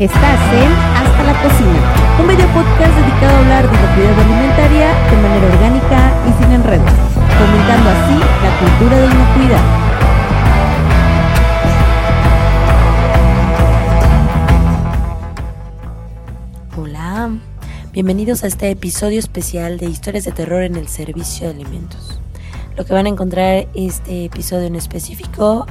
Estás 0.00 0.40
en 0.54 0.72
Hasta 0.96 1.22
la 1.24 1.42
Cocina, 1.42 1.78
un 2.18 2.26
video 2.26 2.46
podcast 2.54 2.96
dedicado 2.96 3.36
a 3.36 3.38
hablar 3.40 3.64
de 3.70 3.76
cuidado 3.94 4.22
alimentaria 4.22 4.94
de 5.10 5.16
manera 5.18 5.46
orgánica 5.46 6.14
y 6.26 6.32
sin 6.42 6.52
enredos, 6.52 6.90
fomentando 7.36 7.90
así 7.90 8.16
la 8.40 8.50
cultura 8.60 8.96
de 8.96 9.04
inocuidad. 9.04 9.60
Hola, 16.78 17.36
bienvenidos 17.92 18.42
a 18.42 18.46
este 18.46 18.70
episodio 18.70 19.18
especial 19.18 19.76
de 19.76 19.84
Historias 19.84 20.24
de 20.24 20.32
Terror 20.32 20.62
en 20.62 20.76
el 20.76 20.88
Servicio 20.88 21.48
de 21.48 21.56
Alimentos. 21.56 22.18
Lo 22.74 22.86
que 22.86 22.94
van 22.94 23.04
a 23.04 23.10
encontrar 23.10 23.68
este 23.74 24.24
episodio 24.24 24.66
en 24.66 24.76
específico 24.76 25.66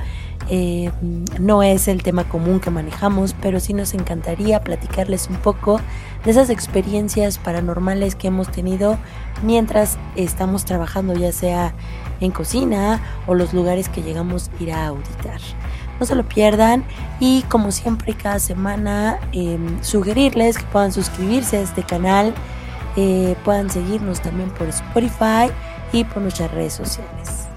eh, 0.50 0.92
no 1.40 1.62
es 1.62 1.88
el 1.88 2.02
tema 2.02 2.24
común 2.28 2.60
que 2.60 2.72
manejamos, 2.72 3.36
pero 3.40 3.60
sí 3.60 3.74
nos 3.74 3.94
encantaría 3.94 4.62
platicarles 4.62 5.30
un 5.30 5.36
poco 5.38 5.80
de 6.26 6.32
esas 6.32 6.50
experiencias 6.50 7.38
paranormales 7.38 8.16
que 8.16 8.28
hemos 8.28 8.50
tenido 8.50 8.98
mientras 9.44 9.98
estamos 10.16 10.66
trabajando, 10.66 11.14
ya 11.14 11.32
sea 11.32 11.74
en 12.20 12.32
cocina 12.32 13.02
o 13.28 13.36
los 13.36 13.54
lugares 13.54 13.90
que 13.90 14.02
llegamos 14.02 14.50
a 14.60 14.64
ir 14.64 14.72
a 14.72 14.88
auditar. 14.88 15.40
No 16.00 16.06
se 16.06 16.16
lo 16.16 16.28
pierdan 16.28 16.84
y 17.20 17.44
como 17.44 17.72
siempre 17.72 18.14
cada 18.14 18.40
semana 18.40 19.20
em, 19.34 19.82
sugerirles 19.84 20.58
que 20.58 20.66
puedan 20.66 20.92
suscribirse 20.92 21.58
a 21.58 21.62
este 21.62 21.84
canal, 21.84 22.34
eh, 22.96 23.36
puedan 23.46 23.70
seguirnos 23.70 24.22
también 24.22 24.50
por 24.52 24.68
Spotify 24.70 25.52
y 25.92 26.06
por 26.06 26.22
nuestras 26.22 26.52
redes 26.52 26.74
sociales. 26.74 27.48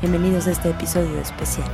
Bienvenidos 0.00 0.46
a 0.46 0.52
este 0.52 0.70
episodio 0.70 1.18
especial. 1.20 1.68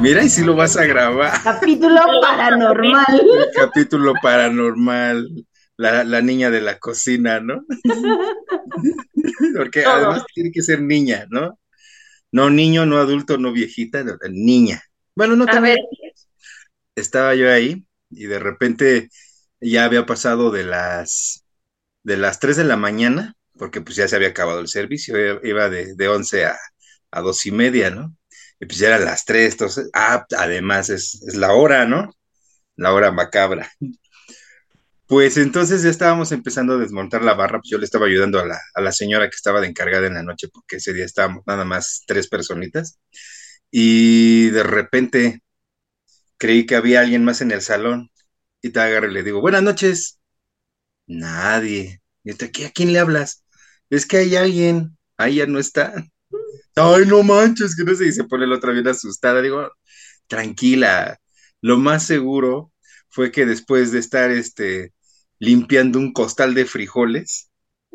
Mira, 0.00 0.22
y 0.24 0.28
si 0.28 0.44
lo 0.44 0.54
vas 0.56 0.76
a 0.76 0.86
grabar. 0.86 1.42
Capítulo 1.42 2.00
paranormal. 2.20 3.20
El 3.20 3.46
capítulo 3.54 4.14
paranormal. 4.20 5.46
La, 5.76 6.20
niña 6.20 6.50
de 6.50 6.60
la 6.60 6.78
cocina, 6.78 7.40
¿no? 7.40 7.64
Porque 9.56 9.84
además 9.84 10.24
tiene 10.32 10.52
que 10.52 10.62
ser 10.62 10.80
niña, 10.80 11.26
¿no? 11.30 11.58
No 12.30 12.48
niño, 12.48 12.86
no 12.86 12.98
adulto, 12.98 13.38
no 13.38 13.52
viejita, 13.52 14.04
niña. 14.30 14.82
Bueno, 15.16 15.34
no 15.34 15.46
también. 15.46 15.78
Estaba 16.94 17.34
yo 17.34 17.50
ahí 17.50 17.84
y 18.10 18.26
de 18.26 18.38
repente 18.38 19.08
ya 19.60 19.84
había 19.84 20.06
pasado 20.06 20.52
de 20.52 20.62
las 20.62 21.44
de 22.04 22.18
las 22.18 22.38
3 22.38 22.56
de 22.56 22.64
la 22.64 22.76
mañana, 22.76 23.34
porque 23.58 23.80
pues 23.80 23.96
ya 23.96 24.06
se 24.06 24.14
había 24.14 24.28
acabado 24.28 24.60
el 24.60 24.68
servicio, 24.68 25.16
iba 25.44 25.68
de, 25.70 25.94
de 25.96 26.08
11 26.08 26.44
a, 26.44 26.56
a 27.10 27.20
2 27.20 27.46
y 27.46 27.50
media, 27.50 27.90
¿no? 27.90 28.14
Y 28.60 28.66
pues 28.66 28.78
ya 28.78 28.88
eran 28.88 29.04
las 29.04 29.24
tres, 29.24 29.52
entonces, 29.52 29.90
ah, 29.94 30.26
además 30.38 30.90
es, 30.90 31.20
la 31.34 31.52
hora, 31.54 31.86
¿no? 31.86 32.12
La 32.76 32.92
hora 32.92 33.12
macabra. 33.12 33.70
Pues 35.06 35.36
entonces 35.36 35.82
ya 35.82 35.90
estábamos 35.90 36.32
empezando 36.32 36.74
a 36.74 36.78
desmontar 36.78 37.22
la 37.22 37.34
barra, 37.34 37.58
pues 37.60 37.70
yo 37.70 37.78
le 37.78 37.84
estaba 37.84 38.06
ayudando 38.06 38.40
a 38.40 38.46
la, 38.46 38.60
a 38.74 38.80
la 38.80 38.90
señora 38.92 39.28
que 39.28 39.36
estaba 39.36 39.60
de 39.60 39.68
encargada 39.68 40.06
en 40.06 40.14
la 40.14 40.22
noche, 40.22 40.48
porque 40.48 40.76
ese 40.76 40.92
día 40.94 41.04
estábamos 41.04 41.44
nada 41.46 41.64
más 41.64 42.04
tres 42.06 42.28
personitas, 42.28 42.98
y 43.70 44.50
de 44.50 44.62
repente 44.62 45.42
creí 46.38 46.66
que 46.66 46.76
había 46.76 47.00
alguien 47.00 47.24
más 47.24 47.40
en 47.42 47.52
el 47.52 47.62
salón, 47.62 48.10
y 48.62 48.70
te 48.70 48.80
agarro 48.80 49.10
y 49.10 49.14
le 49.14 49.22
digo, 49.22 49.40
buenas 49.40 49.62
noches. 49.62 50.20
Nadie. 51.06 52.02
Y 52.24 52.30
¿a 52.32 52.70
quién 52.72 52.92
le 52.92 52.98
hablas? 52.98 53.44
Es 53.90 54.06
que 54.06 54.18
hay 54.18 54.36
alguien, 54.36 54.96
ahí 55.18 55.36
ya 55.36 55.46
no 55.46 55.58
está 55.58 55.94
ay, 56.76 57.06
no 57.06 57.22
manches, 57.22 57.76
que 57.76 57.84
no 57.84 57.94
sé, 57.94 58.06
y 58.06 58.12
se 58.12 58.24
pone 58.24 58.46
la 58.46 58.56
otra 58.56 58.72
bien 58.72 58.88
asustada. 58.88 59.42
Digo, 59.42 59.70
tranquila, 60.26 61.18
lo 61.60 61.78
más 61.78 62.06
seguro 62.06 62.72
fue 63.10 63.30
que 63.32 63.46
después 63.46 63.92
de 63.92 64.00
estar 64.00 64.30
este, 64.30 64.92
limpiando 65.38 65.98
un 65.98 66.12
costal 66.12 66.54
de 66.54 66.66
frijoles, 66.66 67.50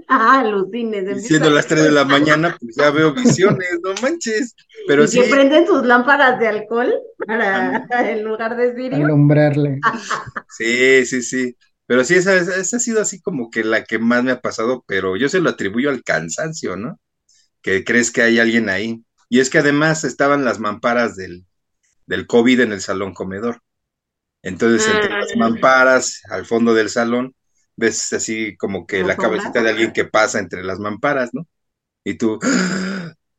Ah, 0.08 0.40
alucines. 0.40 1.28
Siendo 1.28 1.50
las 1.50 1.68
3 1.68 1.84
de 1.84 1.92
la 1.92 2.06
mañana, 2.06 2.58
pues 2.60 2.76
ya 2.76 2.90
veo 2.90 3.14
visiones, 3.14 3.80
no 3.84 3.94
manches. 4.02 4.56
Pero 4.88 5.06
¿Y 5.06 5.08
que 5.10 5.24
prenden 5.24 5.68
sus 5.68 5.86
lámparas 5.86 6.40
de 6.40 6.48
alcohol 6.48 6.94
para 7.26 7.86
en 8.12 8.24
lugar 8.24 8.56
de 8.56 8.76
cirio. 8.76 9.06
Alumbrarle. 9.06 9.80
sí, 10.58 11.06
sí, 11.06 11.22
sí. 11.22 11.56
Pero 11.86 12.04
sí, 12.04 12.16
esa, 12.16 12.36
esa 12.36 12.78
ha 12.78 12.80
sido 12.80 13.02
así 13.02 13.22
como 13.22 13.50
que 13.50 13.64
la 13.64 13.84
que 13.84 14.00
más 14.00 14.24
me 14.24 14.32
ha 14.32 14.42
pasado, 14.42 14.84
pero 14.88 15.16
yo 15.18 15.28
se 15.30 15.42
lo 15.42 15.50
atribuyo 15.50 15.90
al 15.90 16.04
cansancio, 16.04 16.76
¿no? 16.76 17.00
Que 17.62 17.84
crees 17.84 18.12
que 18.12 18.22
hay 18.22 18.40
alguien 18.40 18.70
ahí. 18.70 19.04
Y 19.30 19.40
es 19.40 19.50
que 19.50 19.60
además 19.60 20.04
estaban 20.04 20.46
las 20.46 20.60
mamparas 20.60 21.16
del, 21.16 21.46
del 22.06 22.26
COVID 22.26 22.62
en 22.62 22.72
el 22.72 22.82
salón 22.82 23.14
comedor. 23.14 23.62
Entonces, 24.42 24.88
entre 24.88 25.10
las 25.10 25.36
mamparas, 25.36 26.22
al 26.30 26.46
fondo 26.46 26.74
del 26.74 26.90
salón, 26.90 27.36
ves 27.76 28.14
así 28.14 28.58
como 28.58 28.88
que 28.88 29.04
la 29.04 29.18
cabecita 29.18 29.62
de 29.62 29.70
alguien 29.70 29.94
que 29.94 30.06
pasa 30.06 30.40
entre 30.40 30.64
las 30.64 30.80
mamparas, 30.80 31.30
¿no? 31.34 31.46
Y 32.04 32.16
tú, 32.16 32.40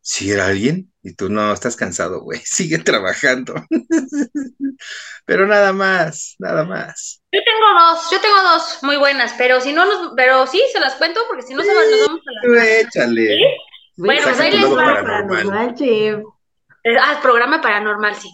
¿si 0.01 0.31
era 0.31 0.47
alguien? 0.47 0.93
Y 1.03 1.15
tú, 1.15 1.31
no, 1.31 1.53
estás 1.53 1.77
cansado, 1.77 2.21
güey, 2.21 2.41
sigue 2.45 2.79
trabajando. 2.79 3.55
pero 5.25 5.47
nada 5.47 5.73
más, 5.73 6.37
nada 6.39 6.65
más. 6.65 7.23
Yo 7.33 7.41
tengo 7.45 7.81
dos, 7.81 8.11
yo 8.11 8.21
tengo 8.21 8.43
dos 8.43 8.79
muy 8.83 8.97
buenas, 8.97 9.35
pero 9.39 9.61
si 9.61 9.73
no 9.73 9.87
nos, 9.87 10.13
pero 10.17 10.47
sí, 10.47 10.63
se 10.73 10.81
las 10.81 10.95
cuento 10.95 11.21
porque 11.29 11.43
si 11.43 11.55
no 11.55 11.63
se 11.63 11.73
nos 11.73 12.07
vamos 12.07 12.21
a 12.27 12.49
las... 12.49 12.67
Échale. 12.67 13.39
Bueno, 14.07 14.23
pues 14.25 14.41
ahí 14.41 14.51
les 14.53 14.71
va. 14.71 14.85
Paranormal, 15.03 15.75
Ah, 17.01 17.19
programa 17.21 17.61
paranormal, 17.61 18.15
sí. 18.15 18.33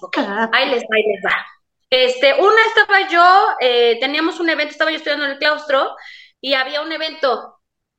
Ahí 0.52 0.70
les 0.70 0.82
va, 0.82 0.94
ahí 0.94 1.02
les 1.02 1.24
va. 1.24 1.46
Este, 1.90 2.34
una 2.34 2.62
estaba 2.68 3.08
yo, 3.08 3.24
eh, 3.60 3.98
teníamos 4.00 4.40
un 4.40 4.48
evento, 4.48 4.72
estaba 4.72 4.90
yo 4.90 4.96
estudiando 4.96 5.24
en 5.24 5.32
el 5.32 5.38
claustro 5.38 5.94
y 6.40 6.54
había 6.54 6.82
un 6.82 6.92
evento. 6.92 7.58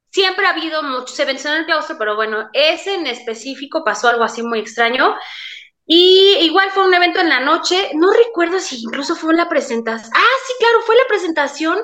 Siempre 0.10 0.46
ha 0.46 0.52
habido 0.52 0.84
muchos 0.84 1.20
eventos 1.20 1.46
en 1.46 1.54
el 1.54 1.66
claustro, 1.66 1.98
pero 2.00 2.16
bueno, 2.16 2.50
ese 2.54 2.96
en 2.96 3.08
específico 3.08 3.84
pasó 3.84 4.08
algo 4.08 4.24
así 4.24 4.42
muy 4.42 4.60
extraño. 4.60 5.16
Y 5.86 6.38
igual 6.42 6.70
fue 6.72 6.86
un 6.86 6.94
evento 6.94 7.20
en 7.20 7.30
la 7.30 7.40
noche, 7.40 7.92
no 7.94 8.12
recuerdo 8.12 8.60
si 8.60 8.84
incluso 8.84 9.16
fue 9.16 9.34
la 9.34 9.48
presentación. 9.48 10.12
Ah, 10.14 10.36
sí, 10.46 10.54
claro, 10.60 10.82
fue 10.82 10.96
la 10.96 11.08
presentación 11.08 11.80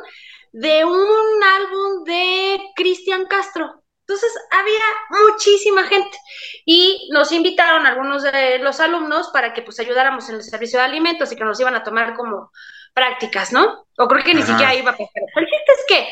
de 0.51 0.85
un 0.85 1.43
álbum 1.57 2.03
de 2.05 2.59
Cristian 2.75 3.25
Castro. 3.25 3.82
Entonces 4.05 4.33
había 4.51 4.83
muchísima 5.29 5.83
gente 5.85 6.17
y 6.65 7.09
nos 7.13 7.31
invitaron 7.31 7.85
algunos 7.85 8.23
de 8.23 8.59
los 8.59 8.81
alumnos 8.81 9.29
para 9.31 9.53
que 9.53 9.61
pues 9.61 9.79
ayudáramos 9.79 10.27
en 10.27 10.35
el 10.35 10.43
servicio 10.43 10.79
de 10.79 10.85
alimentos 10.85 11.31
y 11.31 11.37
que 11.37 11.45
nos 11.45 11.59
iban 11.59 11.75
a 11.75 11.83
tomar 11.83 12.13
como 12.15 12.51
prácticas, 12.93 13.53
¿no? 13.53 13.85
O 13.97 14.07
creo 14.07 14.23
que 14.23 14.33
ni 14.33 14.43
siquiera 14.43 14.75
iba 14.75 14.91
a 14.91 14.97
pasar. 14.97 15.23
El 15.35 15.45
chiste 15.45 15.71
es 15.71 15.85
que 15.87 16.07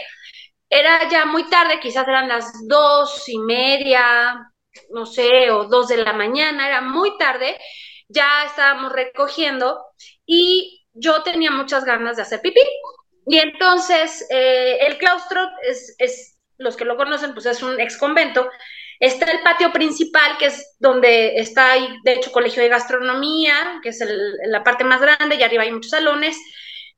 era 0.69 1.09
ya 1.09 1.25
muy 1.25 1.50
tarde, 1.50 1.81
quizás 1.81 2.07
eran 2.07 2.30
las 2.30 2.66
dos 2.68 3.28
y 3.28 3.38
media, 3.40 4.40
no 4.91 5.06
sé, 5.06 5.51
o 5.51 5.66
dos 5.66 5.90
de 5.90 5.97
la 5.97 6.13
mañana, 6.13 6.68
era 6.68 6.80
muy 6.80 7.18
tarde, 7.18 7.59
ya 8.07 8.46
estábamos 8.46 8.94
recogiendo 8.94 9.84
y 10.25 10.85
yo 10.94 11.24
tenía 11.24 11.51
muchas 11.51 11.84
ganas 11.84 12.16
de 12.16 12.22
hacer 12.22 12.41
pipí. 12.41 12.62
Y 13.28 13.38
entonces 13.38 14.25
eh, 14.30 14.78
el 14.88 14.97
claustro 14.97 15.41
es, 15.63 15.94
es 16.00 16.38
los 16.62 16.78
que 16.78 16.86
lo 16.86 16.98
conocen, 16.98 17.34
pues 17.34 17.46
es 17.46 17.62
un 17.62 17.80
ex 17.80 17.98
convento. 17.98 18.50
Está 19.00 19.32
el 19.32 19.42
patio 19.42 19.74
principal, 19.74 20.38
que 20.38 20.46
es 20.46 20.76
donde 20.80 21.38
está, 21.38 21.72
ahí, 21.72 21.88
de 22.04 22.14
hecho, 22.14 22.32
colegio 22.32 22.62
de 22.62 22.70
gastronomía, 22.70 23.80
que 23.82 23.90
es 23.90 24.04
la 24.46 24.64
parte 24.64 24.84
más 24.84 25.02
grande, 25.02 25.36
y 25.36 25.44
arriba 25.44 25.64
hay 25.64 25.72
muchos 25.72 25.92
salones. 25.92 26.38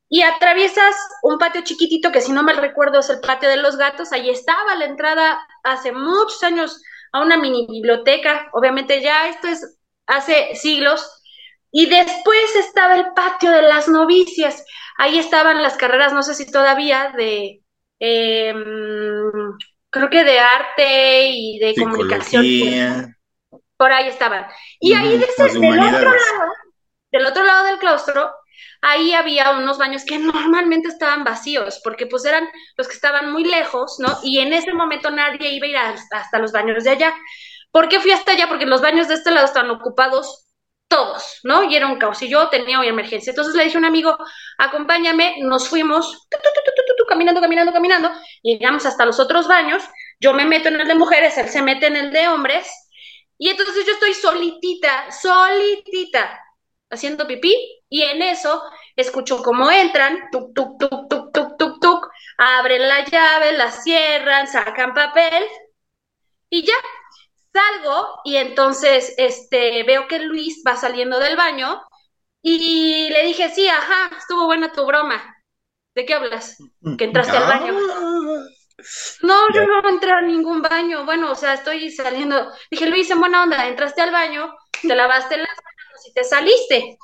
Y 0.09 0.21
atraviesas 0.21 0.95
un 1.23 1.39
patio 1.39 1.63
chiquitito, 1.63 2.11
que 2.11 2.21
si 2.21 2.31
no 2.31 2.43
mal 2.43 2.57
recuerdo 2.57 2.99
es 2.99 3.09
el 3.09 3.21
patio 3.21 3.49
de 3.49 3.57
los 3.57 3.77
gatos. 3.77 4.11
Ahí 4.11 4.29
estaba 4.29 4.75
la 4.75 4.85
entrada 4.85 5.39
hace 5.63 5.91
muchos 5.91 6.43
años 6.43 6.83
a 7.13 7.21
una 7.21 7.37
mini 7.37 7.65
biblioteca. 7.67 8.49
Obviamente 8.53 9.01
ya 9.01 9.29
esto 9.29 9.47
es 9.47 9.79
hace 10.05 10.55
siglos. 10.55 11.09
Y 11.71 11.87
después 11.87 12.55
estaba 12.57 12.95
el 12.95 13.13
patio 13.15 13.49
de 13.49 13.63
las 13.63 13.87
novicias. 13.87 14.63
Ahí 14.99 15.17
estaban 15.17 15.63
las 15.63 15.77
carreras, 15.77 16.13
no 16.13 16.21
sé 16.21 16.35
si 16.35 16.51
todavía, 16.51 17.11
de 17.17 17.62
eh, 18.05 18.53
creo 19.89 20.09
que 20.09 20.25
de 20.25 20.39
arte 20.39 21.29
y 21.29 21.57
de 21.59 21.73
comunicación. 21.75 23.15
Por 23.77 23.93
ahí 23.93 24.09
estaban. 24.09 24.45
Y 24.81 24.93
ahí 24.93 25.17
del, 25.17 25.29
otro 25.29 25.71
lado, 25.71 26.11
del 27.11 27.25
otro 27.25 27.43
lado 27.45 27.65
del 27.65 27.77
claustro, 27.77 28.29
ahí 28.81 29.13
había 29.13 29.51
unos 29.51 29.77
baños 29.77 30.03
que 30.03 30.17
normalmente 30.19 30.89
estaban 30.89 31.23
vacíos, 31.23 31.79
porque 31.81 32.05
pues 32.05 32.25
eran 32.25 32.45
los 32.75 32.89
que 32.89 32.95
estaban 32.95 33.31
muy 33.31 33.45
lejos, 33.45 33.95
¿no? 33.99 34.19
Y 34.21 34.39
en 34.39 34.51
ese 34.51 34.73
momento 34.73 35.09
nadie 35.09 35.53
iba 35.53 35.67
a 35.67 35.69
ir 35.69 35.77
hasta 36.11 36.39
los 36.39 36.51
baños 36.51 36.83
de 36.83 36.89
allá. 36.89 37.13
¿Por 37.71 37.87
qué 37.87 38.01
fui 38.01 38.11
hasta 38.11 38.33
allá? 38.33 38.49
Porque 38.49 38.65
los 38.65 38.81
baños 38.81 39.07
de 39.07 39.13
este 39.13 39.31
lado 39.31 39.45
estaban 39.45 39.71
ocupados 39.71 40.45
todos, 40.87 41.39
¿no? 41.43 41.63
Y 41.63 41.75
era 41.75 41.87
un 41.87 41.97
caos. 41.97 42.21
Y 42.21 42.29
yo 42.29 42.49
tenía 42.49 42.79
hoy 42.79 42.87
emergencia. 42.87 43.31
Entonces 43.31 43.55
le 43.55 43.63
dije 43.63 43.77
a 43.77 43.79
un 43.79 43.85
amigo, 43.85 44.15
acompáñame, 44.57 45.37
nos 45.41 45.67
fuimos, 45.67 46.27
caminando, 47.07 47.41
caminando, 47.41 47.73
caminando, 47.73 48.11
llegamos 48.41 48.85
hasta 48.85 49.05
los 49.05 49.19
otros 49.19 49.47
baños, 49.47 49.83
yo 50.19 50.33
me 50.33 50.45
meto 50.45 50.69
en 50.69 50.79
el 50.79 50.87
de 50.87 50.95
mujeres, 50.95 51.37
él 51.37 51.49
se 51.49 51.61
mete 51.61 51.87
en 51.87 51.95
el 51.95 52.11
de 52.11 52.27
hombres, 52.27 52.67
Y 53.37 53.49
entonces 53.49 53.85
yo 53.85 53.93
estoy 53.93 54.13
solitita, 54.13 55.11
solitita, 55.11 56.39
haciendo 56.89 57.27
pipí, 57.27 57.53
y 57.89 58.03
en 58.03 58.21
eso 58.21 58.61
escucho 58.95 59.43
cómo 59.43 59.69
entran, 59.71 60.29
tuk, 60.31 60.53
tuk, 60.55 60.79
tuk, 60.79 61.09
tuk, 61.09 61.33
tuk, 61.33 61.57
tuk, 61.57 61.79
tuk, 61.81 62.07
abren 62.37 62.87
la 62.87 63.03
llave, 63.05 63.53
la 63.57 63.71
cierran, 63.71 64.47
sacan 64.47 64.93
papel, 64.93 65.43
y 66.49 66.63
ya, 66.63 66.73
salgo, 67.53 68.19
y 68.25 68.37
entonces 68.37 69.13
este, 69.17 69.83
veo 69.83 70.07
que 70.07 70.19
Luis 70.19 70.63
va 70.67 70.75
saliendo 70.75 71.19
del 71.19 71.37
baño, 71.37 71.81
y 72.41 73.09
le 73.09 73.23
dije, 73.23 73.49
sí, 73.49 73.67
ajá, 73.67 74.15
estuvo 74.17 74.45
buena 74.45 74.73
tu 74.73 74.85
broma. 74.85 75.37
¿De 75.95 76.05
qué 76.05 76.15
hablas? 76.15 76.57
Que 76.97 77.05
entraste 77.05 77.37
al 77.37 77.47
baño. 77.47 77.73
No, 79.21 79.49
yo 79.53 79.65
no 79.65 79.87
entré 79.87 80.11
a 80.11 80.21
ningún 80.21 80.61
baño. 80.61 81.05
Bueno, 81.05 81.31
o 81.31 81.35
sea, 81.35 81.53
estoy 81.53 81.89
saliendo. 81.91 82.51
Dije, 82.69 82.87
Luis, 82.87 83.09
en 83.11 83.19
buena 83.19 83.43
onda, 83.43 83.67
entraste 83.67 84.01
al 84.01 84.11
baño, 84.11 84.53
te 84.81 84.95
lavaste 84.95 85.37
las 85.37 85.47
manos 85.47 86.07
y 86.07 86.13
te 86.13 86.23
saliste. 86.23 86.97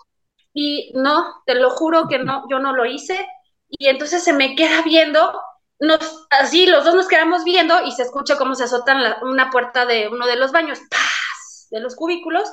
Y 0.54 0.92
no, 0.96 1.42
te 1.46 1.56
lo 1.56 1.70
juro 1.70 2.08
que 2.10 2.20
no, 2.20 2.46
yo 2.50 2.60
no 2.60 2.76
lo 2.76 2.86
hice. 2.86 3.28
Y 3.70 3.88
entonces 3.88 4.24
se 4.24 4.34
me 4.34 4.56
queda 4.56 4.82
viendo, 4.82 5.40
nos, 5.80 6.28
así 6.30 6.66
los 6.66 6.84
dos 6.84 6.96
nos 6.96 7.08
quedamos 7.08 7.44
viendo 7.44 7.86
y 7.86 7.92
se 7.92 8.04
escucha 8.04 8.38
cómo 8.38 8.56
se 8.56 8.66
azotan 8.66 9.02
una 9.24 9.50
puerta 9.50 9.86
de 9.86 10.10
uno 10.10 10.28
de 10.28 10.36
los 10.36 10.52
baños, 10.52 10.80
¡paz! 10.90 11.68
de 11.72 11.80
los 11.80 11.96
cubículos. 11.96 12.50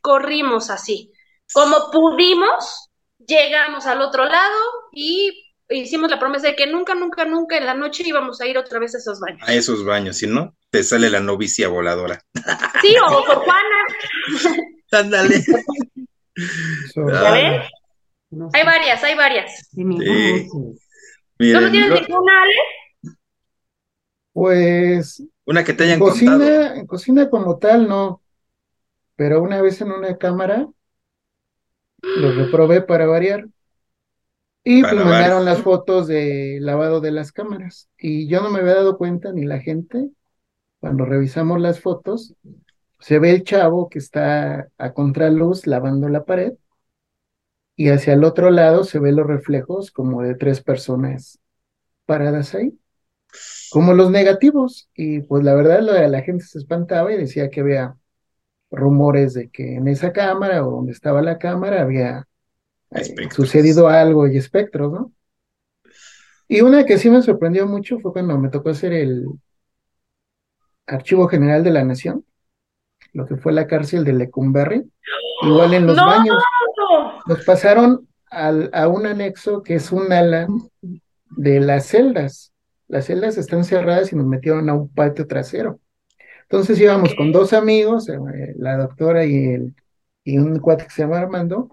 Corrimos 0.00 0.70
así. 0.70 1.12
Como 1.52 1.90
pudimos, 1.90 2.90
llegamos 3.26 3.86
al 3.86 4.02
otro 4.02 4.26
lado 4.26 4.58
y 4.92 5.44
hicimos 5.70 6.10
la 6.10 6.18
promesa 6.18 6.48
de 6.48 6.56
que 6.56 6.66
nunca, 6.66 6.94
nunca, 6.94 7.24
nunca 7.24 7.56
en 7.56 7.66
la 7.66 7.74
noche 7.74 8.02
íbamos 8.06 8.40
a 8.40 8.46
ir 8.46 8.58
otra 8.58 8.78
vez 8.78 8.94
a 8.94 8.98
esos 8.98 9.20
baños. 9.20 9.48
A 9.48 9.54
esos 9.54 9.84
baños, 9.84 10.18
si 10.18 10.26
no, 10.26 10.54
te 10.70 10.82
sale 10.82 11.10
la 11.10 11.20
novicia 11.20 11.68
voladora. 11.68 12.20
Sí, 12.82 12.94
o 12.98 13.24
por 13.24 13.36
Juana. 13.36 13.86
Ándale. 14.90 15.44
Hay 18.52 18.64
varias, 18.64 19.04
hay 19.04 19.14
varias. 19.14 19.68
Sí. 19.70 20.48
¿Tú 21.38 21.60
no 21.60 21.70
tienes 21.70 22.08
ninguna, 22.08 22.42
Ale? 22.42 22.52
Pues. 24.32 25.22
Una 25.44 25.64
que 25.64 25.72
te 25.72 25.84
hayan 25.84 25.98
cocina, 25.98 26.32
contado. 26.32 26.74
En 26.74 26.86
cocina 26.86 27.30
como 27.30 27.58
tal, 27.58 27.88
no. 27.88 28.22
Pero 29.16 29.42
una 29.42 29.62
vez 29.62 29.80
en 29.80 29.92
una 29.92 30.16
cámara, 30.16 30.68
lo 32.02 32.32
reprobé 32.32 32.82
para 32.82 33.06
variar. 33.06 33.46
Y 34.64 34.80
pues 34.80 34.94
mandaron 34.94 35.44
las 35.44 35.60
fotos 35.60 36.06
de 36.06 36.58
lavado 36.60 37.00
de 37.00 37.10
las 37.10 37.32
cámaras. 37.32 37.90
Y 37.98 38.28
yo 38.28 38.40
no 38.40 38.50
me 38.50 38.60
había 38.60 38.74
dado 38.74 38.96
cuenta, 38.96 39.30
ni 39.32 39.44
la 39.44 39.60
gente, 39.60 40.08
cuando 40.80 41.04
revisamos 41.04 41.60
las 41.60 41.80
fotos, 41.80 42.34
se 42.98 43.18
ve 43.18 43.30
el 43.30 43.44
chavo 43.44 43.90
que 43.90 43.98
está 43.98 44.68
a 44.78 44.92
contraluz 44.94 45.66
lavando 45.66 46.08
la 46.08 46.24
pared. 46.24 46.54
Y 47.76 47.88
hacia 47.88 48.14
el 48.14 48.24
otro 48.24 48.50
lado 48.50 48.84
se 48.84 48.98
ve 48.98 49.12
los 49.12 49.26
reflejos 49.26 49.90
como 49.90 50.22
de 50.22 50.34
tres 50.34 50.62
personas 50.62 51.40
paradas 52.06 52.54
ahí, 52.54 52.78
como 53.70 53.94
los 53.94 54.10
negativos. 54.10 54.88
Y 54.94 55.20
pues 55.22 55.44
la 55.44 55.54
verdad 55.54 55.80
la, 55.80 56.08
la 56.08 56.22
gente 56.22 56.44
se 56.44 56.58
espantaba 56.58 57.12
y 57.12 57.16
decía 57.16 57.50
que 57.50 57.60
había 57.60 57.96
rumores 58.70 59.34
de 59.34 59.50
que 59.50 59.76
en 59.76 59.88
esa 59.88 60.12
cámara 60.12 60.66
o 60.66 60.70
donde 60.70 60.92
estaba 60.92 61.22
la 61.22 61.38
cámara 61.38 61.82
había 61.82 62.26
sucedido 63.34 63.88
algo 63.88 64.28
y 64.28 64.36
espectros, 64.36 64.92
¿no? 64.92 65.12
Y 66.46 66.60
una 66.60 66.84
que 66.84 66.98
sí 66.98 67.10
me 67.10 67.22
sorprendió 67.22 67.66
mucho 67.66 67.98
fue 68.00 68.12
cuando 68.12 68.38
me 68.38 68.50
tocó 68.50 68.70
hacer 68.70 68.92
el 68.92 69.26
Archivo 70.86 71.26
General 71.28 71.64
de 71.64 71.70
la 71.70 71.84
Nación, 71.84 72.24
lo 73.12 73.26
que 73.26 73.36
fue 73.36 73.52
la 73.52 73.66
cárcel 73.66 74.04
de 74.04 74.12
Lecumberri, 74.12 74.84
igual 75.42 75.74
en 75.74 75.86
los 75.86 75.96
baños. 75.96 76.36
Nos 77.26 77.44
pasaron 77.44 78.08
al, 78.30 78.70
a 78.72 78.88
un 78.88 79.06
anexo 79.06 79.62
que 79.62 79.76
es 79.76 79.92
un 79.92 80.12
ala 80.12 80.48
de 81.36 81.60
las 81.60 81.86
celdas. 81.86 82.52
Las 82.88 83.06
celdas 83.06 83.38
están 83.38 83.64
cerradas 83.64 84.12
y 84.12 84.16
nos 84.16 84.26
metieron 84.26 84.68
a 84.68 84.74
un 84.74 84.88
patio 84.88 85.26
trasero. 85.26 85.80
Entonces 86.42 86.78
íbamos 86.78 87.14
con 87.14 87.32
dos 87.32 87.52
amigos, 87.52 88.08
eh, 88.08 88.18
la 88.56 88.76
doctora 88.76 89.24
y, 89.24 89.46
el, 89.46 89.74
y 90.24 90.38
un 90.38 90.58
cuate 90.58 90.84
que 90.84 90.90
se 90.90 91.02
llama 91.02 91.18
Armando, 91.18 91.70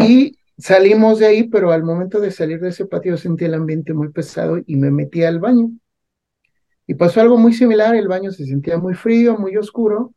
y 0.00 0.36
salimos 0.58 1.18
de 1.18 1.26
ahí, 1.26 1.48
pero 1.48 1.72
al 1.72 1.84
momento 1.84 2.20
de 2.20 2.30
salir 2.30 2.60
de 2.60 2.68
ese 2.68 2.86
patio 2.86 3.16
sentí 3.16 3.44
el 3.44 3.54
ambiente 3.54 3.94
muy 3.94 4.10
pesado 4.10 4.58
y 4.66 4.76
me 4.76 4.90
metí 4.90 5.22
al 5.22 5.38
baño. 5.38 5.70
Y 6.86 6.94
pasó 6.94 7.20
algo 7.20 7.38
muy 7.38 7.52
similar, 7.52 7.94
el 7.94 8.08
baño 8.08 8.32
se 8.32 8.44
sentía 8.44 8.76
muy 8.76 8.94
frío, 8.94 9.38
muy 9.38 9.56
oscuro. 9.56 10.12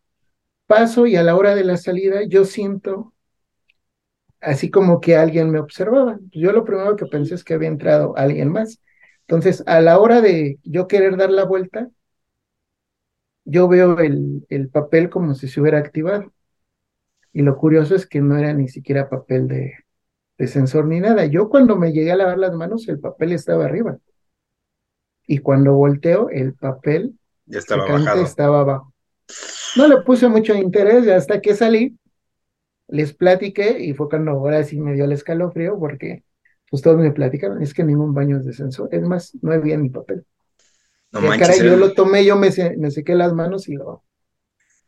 Paso 0.66 1.06
y 1.06 1.16
a 1.16 1.24
la 1.24 1.36
hora 1.36 1.56
de 1.56 1.64
la 1.64 1.78
salida 1.78 2.24
yo 2.24 2.46
siento 2.46 3.13
así 4.44 4.70
como 4.70 5.00
que 5.02 5.16
alguien 5.16 5.50
me 5.50 5.60
observaba. 5.60 6.20
Yo 6.32 6.52
lo 6.52 6.66
primero 6.66 6.96
que 6.96 7.06
pensé 7.06 7.36
es 7.36 7.44
que 7.44 7.54
había 7.54 7.70
entrado 7.70 8.16
alguien 8.18 8.50
más. 8.52 8.82
Entonces, 9.22 9.64
a 9.68 9.82
la 9.82 10.00
hora 10.00 10.22
de 10.22 10.60
yo 10.64 10.88
querer 10.88 11.18
dar 11.18 11.32
la 11.32 11.46
vuelta, 11.46 11.90
yo 13.46 13.68
veo 13.68 14.00
el, 14.00 14.46
el 14.50 14.70
papel 14.70 15.10
como 15.10 15.36
si 15.36 15.48
se 15.48 15.62
hubiera 15.62 15.80
activado. 15.80 16.34
Y 17.34 17.42
lo 17.42 17.58
curioso 17.58 17.96
es 17.96 18.06
que 18.06 18.22
no 18.22 18.38
era 18.38 18.54
ni 18.54 18.70
siquiera 18.70 19.10
papel 19.10 19.48
de, 19.48 19.74
de 20.38 20.48
sensor 20.48 20.86
ni 20.86 21.00
nada. 21.00 21.26
Yo 21.26 21.50
cuando 21.50 21.76
me 21.76 21.92
llegué 21.92 22.12
a 22.12 22.16
lavar 22.16 22.38
las 22.38 22.54
manos, 22.54 22.88
el 22.88 23.00
papel 23.00 23.34
estaba 23.34 23.66
arriba. 23.66 23.98
Y 25.26 25.40
cuando 25.40 25.74
volteo, 25.74 26.30
el 26.30 26.54
papel 26.54 27.18
ya 27.46 27.60
estaba, 27.60 27.86
bajado. 27.86 28.24
estaba 28.24 28.60
abajo. 28.62 28.94
No 29.76 29.88
le 29.88 30.02
puse 30.02 30.28
mucho 30.28 30.54
interés 30.54 31.08
hasta 31.08 31.42
que 31.42 31.56
salí, 31.56 31.98
les 32.88 33.14
platiqué 33.14 33.80
y 33.80 33.94
fue 33.94 34.10
cuando 34.10 34.32
ahora 34.32 34.64
sí 34.64 34.80
me 34.80 34.94
dio 34.94 35.06
el 35.06 35.12
escalofrío 35.12 35.78
porque 35.80 36.24
pues 36.70 36.82
todos 36.82 36.98
me 36.98 37.12
platicaron, 37.12 37.62
es 37.62 37.74
que 37.74 37.84
ningún 37.84 38.14
baño 38.14 38.38
es 38.38 38.46
de 38.46 38.54
sensor, 38.54 38.90
es 38.92 39.02
más, 39.04 39.38
no 39.42 39.52
había 39.52 39.78
ni 39.78 39.90
papel. 39.90 40.26
No 41.12 41.22
manches, 41.22 41.48
caray, 41.48 41.70
yo 41.70 41.78
lo 41.78 41.94
tomé, 41.94 42.26
yo 42.26 42.36
me, 42.36 42.50
me 42.78 42.92
sequé 42.92 43.14
las 43.14 43.34
manos 43.34 43.70
y 43.70 43.76
lo, 43.76 44.04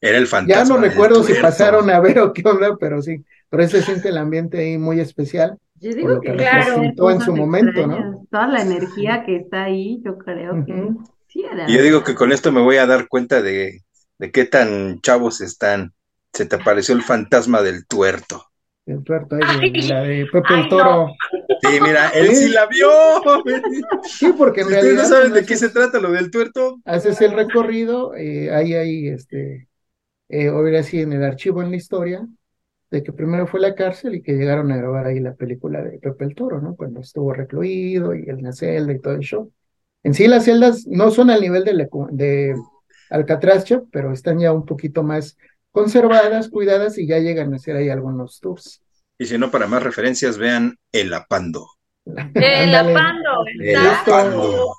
era 0.01 0.17
el 0.17 0.27
fantasma. 0.27 0.63
Ya 0.63 0.69
no 0.69 0.77
recuerdo 0.77 1.23
si 1.23 1.33
pasaron 1.35 1.89
a 1.89 1.99
ver 1.99 2.19
o 2.19 2.33
qué 2.33 2.43
onda, 2.47 2.75
pero 2.77 3.01
sí, 3.01 3.23
pero 3.49 3.63
ese 3.63 3.81
siente 3.81 4.09
el 4.09 4.17
ambiente 4.17 4.59
ahí 4.59 4.77
muy 4.77 4.99
especial. 4.99 5.57
Yo 5.75 5.93
digo 5.93 6.21
que, 6.21 6.35
claro, 6.35 7.11
en 7.11 7.21
su 7.21 7.35
momento, 7.35 7.87
¿no? 7.87 8.25
Toda 8.29 8.47
la 8.47 8.61
energía 8.61 9.23
que 9.25 9.37
está 9.37 9.65
ahí, 9.65 10.01
yo 10.03 10.17
creo 10.17 10.65
que 10.65 10.89
sí 11.27 11.43
era. 11.43 11.67
Yo 11.67 11.81
digo 11.81 12.03
que 12.03 12.15
con 12.15 12.31
esto 12.31 12.51
me 12.51 12.61
voy 12.61 12.77
a 12.77 12.85
dar 12.85 13.07
cuenta 13.07 13.41
de, 13.41 13.81
de 14.19 14.31
qué 14.31 14.45
tan 14.45 15.01
chavos 15.01 15.41
están. 15.41 15.93
Se 16.35 16.45
te 16.45 16.57
apareció 16.57 16.93
el 16.93 17.01
fantasma 17.01 17.61
del 17.61 17.87
tuerto. 17.87 18.45
El 18.85 19.03
tuerto 19.03 19.37
ahí, 19.37 19.71
la 19.87 20.01
de 20.01 20.25
Pepe 20.31 20.53
el 20.53 20.69
Toro. 20.69 21.07
Sí, 21.61 21.79
mira, 21.81 22.09
él 22.09 22.35
sí 22.35 22.49
la 22.49 22.67
vio. 22.67 22.89
Sí, 24.03 24.33
porque 24.37 24.61
en 24.61 24.67
si 24.67 24.73
realidad. 24.73 24.93
¿Ustedes 24.93 25.09
no 25.09 25.15
saben 25.15 25.33
de 25.33 25.45
qué 25.45 25.55
se 25.55 25.69
trata 25.69 25.99
lo 25.99 26.11
del 26.11 26.29
tuerto? 26.29 26.77
Haces 26.83 27.21
el 27.21 27.31
recorrido, 27.31 28.13
eh, 28.15 28.53
ahí 28.53 28.73
hay 28.73 29.07
este 29.07 29.69
eh, 30.27 30.49
hubiera 30.49 30.81
así 30.81 30.99
en 30.99 31.13
el 31.13 31.23
archivo 31.23 31.61
en 31.61 31.71
la 31.71 31.77
historia, 31.77 32.27
de 32.91 33.01
que 33.01 33.13
primero 33.13 33.47
fue 33.47 33.61
la 33.61 33.73
cárcel 33.73 34.15
y 34.15 34.21
que 34.21 34.33
llegaron 34.33 34.71
a 34.71 34.77
grabar 34.77 35.07
ahí 35.07 35.19
la 35.21 35.35
película 35.35 35.81
de 35.81 35.99
Pepe 35.99 36.25
el 36.25 36.35
Toro, 36.35 36.61
¿no? 36.61 36.75
Cuando 36.75 36.99
estuvo 36.99 37.33
recluido 37.33 38.13
y 38.13 38.29
en 38.29 38.43
la 38.43 38.51
celda 38.51 38.91
y 38.93 38.99
todo 38.99 39.13
el 39.13 39.21
show. 39.21 39.51
En 40.03 40.13
sí 40.13 40.27
las 40.27 40.45
celdas 40.45 40.85
no 40.85 41.11
son 41.11 41.29
al 41.29 41.41
nivel 41.41 41.63
de, 41.63 41.87
de 42.11 42.55
Alcatraz, 43.09 43.65
pero 43.91 44.11
están 44.11 44.39
ya 44.39 44.51
un 44.51 44.65
poquito 44.65 45.01
más 45.01 45.37
conservadas, 45.75 46.49
cuidadas 46.49 46.97
y 46.97 47.05
ya 47.05 47.19
llegan 47.19 47.51
a 47.51 47.57
hacer 47.57 47.75
ahí 47.75 47.89
algunos 47.89 48.39
tours. 48.39 48.81
Y 49.19 49.25
si 49.25 49.37
no, 49.37 49.51
para 49.51 49.67
más 49.67 49.83
referencias, 49.83 50.37
vean 50.37 50.77
El 50.91 51.13
Apando. 51.13 51.67
El 52.33 52.73
Apando. 52.73 53.45
El 53.61 53.85
Apando. 53.85 54.73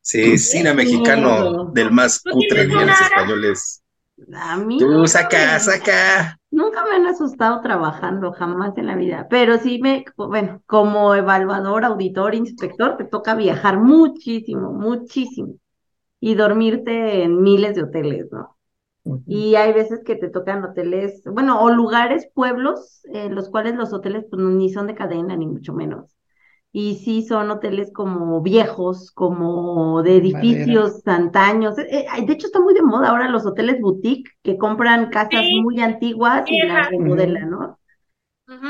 Sí, 0.00 0.38
cine 0.38 0.72
mexicano 0.72 1.72
del 1.72 1.90
más 1.90 2.20
cutre 2.22 2.68
de 2.68 2.86
los 2.86 3.00
españoles. 3.00 3.82
A 4.34 4.56
mí. 4.56 4.78
Tú 4.78 5.04
saca, 5.08 5.58
saca. 5.58 6.38
Nunca 6.52 6.84
me 6.84 6.94
han 6.94 7.06
asustado 7.06 7.60
trabajando, 7.60 8.32
jamás 8.32 8.78
en 8.78 8.86
la 8.86 8.94
vida. 8.94 9.26
Pero 9.28 9.58
sí 9.58 9.80
me, 9.82 10.04
bueno, 10.16 10.62
como 10.66 11.12
evaluador, 11.16 11.84
auditor, 11.84 12.36
inspector, 12.36 12.96
te 12.96 13.04
toca 13.04 13.34
viajar 13.34 13.78
muchísimo, 13.80 14.72
muchísimo. 14.72 15.56
Y 16.20 16.36
dormirte 16.36 17.24
en 17.24 17.42
miles 17.42 17.74
de 17.74 17.82
hoteles, 17.82 18.26
¿no? 18.30 18.55
Y 19.26 19.56
hay 19.56 19.72
veces 19.72 20.02
que 20.04 20.16
te 20.16 20.28
tocan 20.28 20.64
hoteles, 20.64 21.22
bueno, 21.26 21.60
o 21.62 21.70
lugares, 21.70 22.28
pueblos, 22.34 23.00
en 23.12 23.34
los 23.34 23.48
cuales 23.50 23.74
los 23.76 23.92
hoteles 23.92 24.24
pues, 24.30 24.40
ni 24.42 24.70
son 24.72 24.86
de 24.86 24.94
cadena, 24.94 25.36
ni 25.36 25.46
mucho 25.46 25.72
menos 25.72 26.16
y 26.72 26.96
sí 26.96 27.22
son 27.22 27.50
hoteles 27.50 27.90
como 27.92 28.42
viejos, 28.42 29.10
como 29.12 30.02
de 30.02 30.16
edificios 30.18 31.06
antaños. 31.06 31.78
Eh, 31.78 32.06
eh, 32.18 32.26
de 32.26 32.32
hecho, 32.34 32.46
está 32.48 32.60
muy 32.60 32.74
de 32.74 32.82
moda 32.82 33.08
ahora 33.10 33.30
los 33.30 33.46
hoteles 33.46 33.80
boutique 33.80 34.30
que 34.42 34.58
compran 34.58 35.10
casas 35.10 35.50
muy 35.50 35.80
antiguas 35.80 36.48
y 36.52 36.68
las 36.68 36.86
remodelan, 36.86 37.50
¿no? 37.50 37.78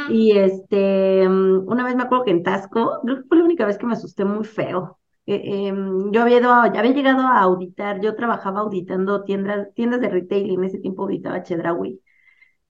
Y 0.06 0.32
este, 0.38 1.28
mm, 1.28 1.68
una 1.68 1.84
vez 1.84 1.96
me 1.96 2.04
acuerdo 2.04 2.24
que 2.24 2.30
en 2.32 2.42
Tasco, 2.42 3.00
creo 3.04 3.16
que 3.22 3.28
fue 3.28 3.38
la 3.38 3.44
única 3.44 3.66
vez 3.66 3.78
que 3.78 3.86
me 3.86 3.94
asusté 3.94 4.24
muy 4.24 4.44
feo. 4.44 4.98
Eh, 5.26 5.68
em, 5.68 6.10
yo 6.12 6.22
había, 6.22 6.38
había 6.64 6.92
llegado 6.92 7.22
a 7.26 7.40
auditar, 7.40 8.00
yo 8.00 8.14
trabajaba 8.16 8.60
auditando 8.60 9.24
tiendas, 9.24 9.68
tiendas 9.74 10.00
de 10.00 10.08
retail 10.08 10.46
y 10.50 10.54
en 10.54 10.64
ese 10.64 10.78
tiempo 10.78 11.02
auditaba 11.04 11.42
Chedraui. 11.42 12.00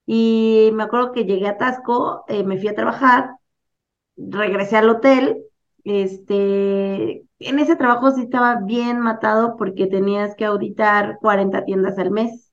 Y 0.05 0.71
me 0.73 0.83
acuerdo 0.83 1.11
que 1.13 1.25
llegué 1.25 1.47
a 1.47 1.57
Tasco, 1.57 2.25
eh, 2.27 2.43
me 2.43 2.57
fui 2.59 2.69
a 2.69 2.75
trabajar, 2.75 3.31
regresé 4.17 4.77
al 4.77 4.89
hotel, 4.89 5.43
este, 5.83 7.23
en 7.39 7.59
ese 7.59 7.75
trabajo 7.75 8.11
sí 8.11 8.21
estaba 8.23 8.61
bien 8.61 8.99
matado 8.99 9.55
porque 9.57 9.87
tenías 9.87 10.35
que 10.35 10.45
auditar 10.45 11.17
40 11.21 11.65
tiendas 11.65 11.97
al 11.99 12.11
mes. 12.11 12.51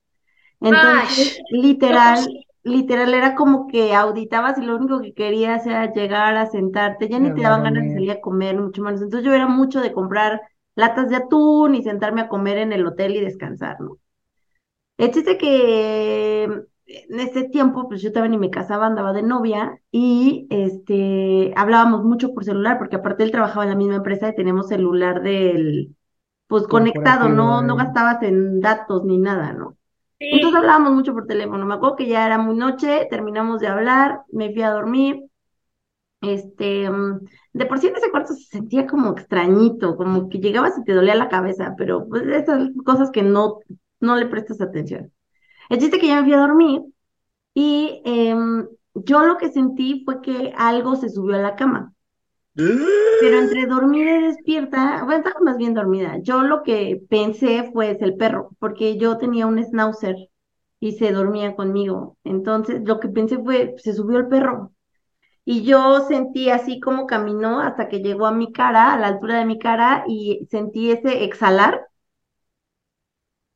Entonces, 0.60 1.36
literal, 1.50 2.28
literal 2.64 3.14
era 3.14 3.34
como 3.36 3.68
que 3.68 3.94
auditabas 3.94 4.58
y 4.58 4.62
lo 4.62 4.76
único 4.76 5.00
que 5.02 5.14
querías 5.14 5.66
era 5.66 5.92
llegar 5.92 6.36
a 6.36 6.46
sentarte, 6.46 7.08
ya 7.08 7.20
ni 7.20 7.34
te 7.34 7.42
daban 7.42 7.62
ganas 7.64 7.84
de 7.86 7.92
salir 7.92 8.10
a 8.12 8.20
comer, 8.20 8.56
mucho 8.60 8.82
menos. 8.82 9.02
Entonces 9.02 9.26
yo 9.26 9.34
era 9.34 9.46
mucho 9.48 9.80
de 9.80 9.92
comprar 9.92 10.40
latas 10.74 11.10
de 11.10 11.16
atún 11.16 11.74
y 11.76 11.82
sentarme 11.82 12.22
a 12.22 12.28
comer 12.28 12.58
en 12.58 12.72
el 12.72 12.86
hotel 12.86 13.16
y 13.16 13.20
descansar, 13.20 13.80
¿no? 13.80 13.98
El 14.96 15.10
chiste 15.12 15.38
que 15.38 16.44
en 16.44 17.20
ese 17.20 17.44
tiempo, 17.48 17.88
pues 17.88 18.02
yo 18.02 18.08
estaba 18.08 18.28
ni 18.28 18.38
me 18.38 18.50
casaba, 18.50 18.86
andaba 18.86 19.12
de 19.12 19.22
novia 19.22 19.80
y 19.90 20.46
este 20.50 21.52
hablábamos 21.56 22.04
mucho 22.04 22.32
por 22.34 22.44
celular, 22.44 22.78
porque 22.78 22.96
aparte 22.96 23.24
él 23.24 23.30
trabajaba 23.32 23.64
en 23.64 23.70
la 23.70 23.76
misma 23.76 23.96
empresa 23.96 24.28
y 24.28 24.34
teníamos 24.36 24.68
celular 24.68 25.22
del, 25.22 25.96
pues 26.48 26.66
conectado, 26.68 27.28
no, 27.30 27.62
no 27.62 27.76
gastabas 27.76 28.22
en 28.22 28.60
datos 28.60 29.04
ni 29.04 29.18
nada, 29.18 29.52
¿no? 29.52 29.76
Entonces 30.18 30.58
hablábamos 30.58 30.92
mucho 30.92 31.12
por 31.14 31.26
teléfono. 31.26 31.66
Me 31.66 31.74
acuerdo 31.74 31.96
que 31.96 32.06
ya 32.08 32.26
era 32.26 32.38
muy 32.38 32.56
noche, 32.56 33.06
terminamos 33.10 33.60
de 33.60 33.68
hablar, 33.68 34.22
me 34.32 34.52
fui 34.52 34.62
a 34.62 34.70
dormir. 34.70 35.24
Este, 36.20 36.88
mm, 36.90 37.20
de 37.52 37.66
por 37.66 37.78
sí 37.78 37.88
en 37.88 37.96
ese 37.96 38.10
cuarto 38.10 38.32
se 38.34 38.44
sentía 38.44 38.86
como 38.86 39.10
extrañito, 39.12 39.96
como 39.96 40.28
que 40.30 40.38
llegabas 40.38 40.78
y 40.78 40.84
te 40.84 40.94
dolía 40.94 41.14
la 41.14 41.28
cabeza, 41.28 41.74
pero 41.76 42.08
pues 42.08 42.22
esas 42.26 42.70
cosas 42.84 43.10
que 43.10 43.22
no, 43.22 43.58
no 44.00 44.16
le 44.16 44.26
prestas 44.26 44.60
atención. 44.62 45.12
El 45.70 45.78
chiste 45.80 46.00
que 46.00 46.08
ya 46.08 46.16
me 46.18 46.24
fui 46.24 46.34
a 46.34 46.38
dormir 46.40 46.82
y 47.54 48.02
em, 48.06 48.68
yo 48.94 49.24
lo 49.26 49.38
que 49.38 49.50
sentí 49.52 50.04
fue 50.06 50.22
que 50.22 50.54
algo 50.56 50.96
se 50.96 51.10
subió 51.10 51.36
a 51.36 51.40
la 51.40 51.56
cama. 51.56 51.93
Pero 53.18 53.38
entre 53.38 53.66
dormida 53.66 54.16
y 54.16 54.22
despierta, 54.24 55.04
bueno, 55.04 55.18
estaba 55.24 55.40
más 55.40 55.56
bien 55.56 55.74
dormida. 55.74 56.18
Yo 56.22 56.42
lo 56.42 56.62
que 56.62 57.00
pensé 57.08 57.70
fue 57.72 57.92
es 57.92 58.02
el 58.02 58.16
perro, 58.16 58.50
porque 58.58 58.98
yo 58.98 59.18
tenía 59.18 59.46
un 59.46 59.62
schnauzer 59.62 60.16
y 60.80 60.92
se 60.92 61.12
dormía 61.12 61.56
conmigo. 61.56 62.18
Entonces, 62.24 62.82
lo 62.84 63.00
que 63.00 63.08
pensé 63.08 63.38
fue, 63.38 63.74
se 63.78 63.94
subió 63.94 64.18
el 64.18 64.28
perro. 64.28 64.72
Y 65.44 65.64
yo 65.64 66.00
sentí 66.08 66.50
así 66.50 66.80
como 66.80 67.06
caminó 67.06 67.60
hasta 67.60 67.88
que 67.88 68.00
llegó 68.00 68.26
a 68.26 68.32
mi 68.32 68.52
cara, 68.52 68.92
a 68.94 68.98
la 68.98 69.08
altura 69.08 69.38
de 69.38 69.46
mi 69.46 69.58
cara, 69.58 70.04
y 70.08 70.46
sentí 70.50 70.90
ese 70.90 71.24
exhalar. 71.24 71.88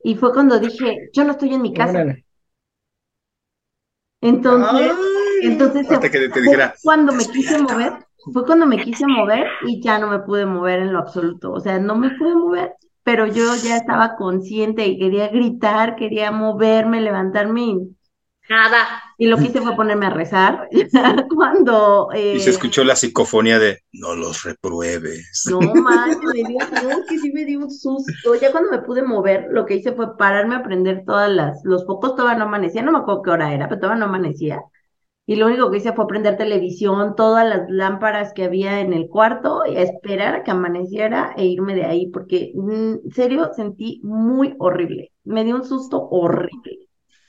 Y 0.02 0.16
fue 0.16 0.32
cuando 0.32 0.58
dije, 0.58 1.08
yo 1.12 1.22
no 1.24 1.32
estoy 1.32 1.54
en 1.54 1.62
mi 1.62 1.72
casa. 1.72 2.04
Entonces, 4.20 4.92
entonces 5.42 5.86
cuando 6.82 7.12
me 7.12 7.24
quise 7.26 7.58
mover, 7.58 8.07
fue 8.32 8.44
cuando 8.44 8.66
me 8.66 8.82
quise 8.82 9.06
mover 9.06 9.46
y 9.66 9.80
ya 9.80 9.98
no 9.98 10.08
me 10.08 10.20
pude 10.20 10.44
mover 10.46 10.80
en 10.80 10.92
lo 10.92 10.98
absoluto. 10.98 11.52
O 11.52 11.60
sea, 11.60 11.78
no 11.78 11.96
me 11.96 12.10
pude 12.10 12.34
mover, 12.34 12.74
pero 13.02 13.26
yo 13.26 13.54
ya 13.56 13.76
estaba 13.76 14.16
consciente 14.16 14.86
y 14.86 14.98
quería 14.98 15.28
gritar, 15.28 15.96
quería 15.96 16.30
moverme, 16.30 17.00
levantarme 17.00 17.88
Nada. 18.50 18.86
Y 19.18 19.26
lo 19.26 19.36
que 19.36 19.44
hice 19.44 19.60
fue 19.60 19.76
ponerme 19.76 20.06
a 20.06 20.10
rezar. 20.10 20.68
cuando. 21.34 22.08
y 22.14 22.40
se 22.40 22.48
eh, 22.48 22.52
escuchó 22.52 22.82
la 22.82 22.96
psicofonía 22.96 23.58
de 23.58 23.80
no 23.92 24.14
los 24.14 24.42
repruebes. 24.42 25.44
No 25.50 25.60
manches, 25.60 26.18
me 26.32 26.48
dio, 26.48 26.58
que 27.06 27.18
sí 27.18 27.30
me 27.32 27.44
dio 27.44 27.58
un 27.58 27.70
susto. 27.70 28.34
Ya 28.40 28.50
cuando 28.50 28.70
me 28.70 28.78
pude 28.78 29.02
mover, 29.02 29.48
lo 29.50 29.66
que 29.66 29.74
hice 29.74 29.92
fue 29.92 30.16
pararme 30.16 30.56
a 30.56 30.62
prender 30.62 31.04
todas 31.04 31.30
las. 31.30 31.60
Los 31.64 31.84
focos 31.84 32.16
todavía 32.16 32.38
no 32.38 32.44
amanecía, 32.44 32.82
no 32.82 32.92
me 32.92 32.98
acuerdo 32.98 33.22
qué 33.22 33.30
hora 33.30 33.52
era, 33.52 33.68
pero 33.68 33.80
todavía 33.82 34.00
no 34.00 34.06
amanecía 34.06 34.62
y 35.28 35.36
lo 35.36 35.44
único 35.44 35.70
que 35.70 35.76
hice 35.76 35.92
fue 35.92 36.06
prender 36.06 36.38
televisión, 36.38 37.14
todas 37.14 37.46
las 37.46 37.68
lámparas 37.68 38.32
que 38.32 38.44
había 38.44 38.80
en 38.80 38.94
el 38.94 39.08
cuarto 39.08 39.60
y 39.70 39.76
esperar 39.76 40.36
a 40.36 40.42
que 40.42 40.52
amaneciera 40.52 41.34
e 41.36 41.44
irme 41.44 41.74
de 41.74 41.84
ahí, 41.84 42.06
porque 42.06 42.52
mm, 42.54 42.92
en 43.04 43.10
serio 43.12 43.50
sentí 43.54 44.00
muy 44.02 44.54
horrible, 44.58 45.12
me 45.24 45.44
dio 45.44 45.56
un 45.56 45.66
susto 45.66 46.08
horrible. 46.08 46.78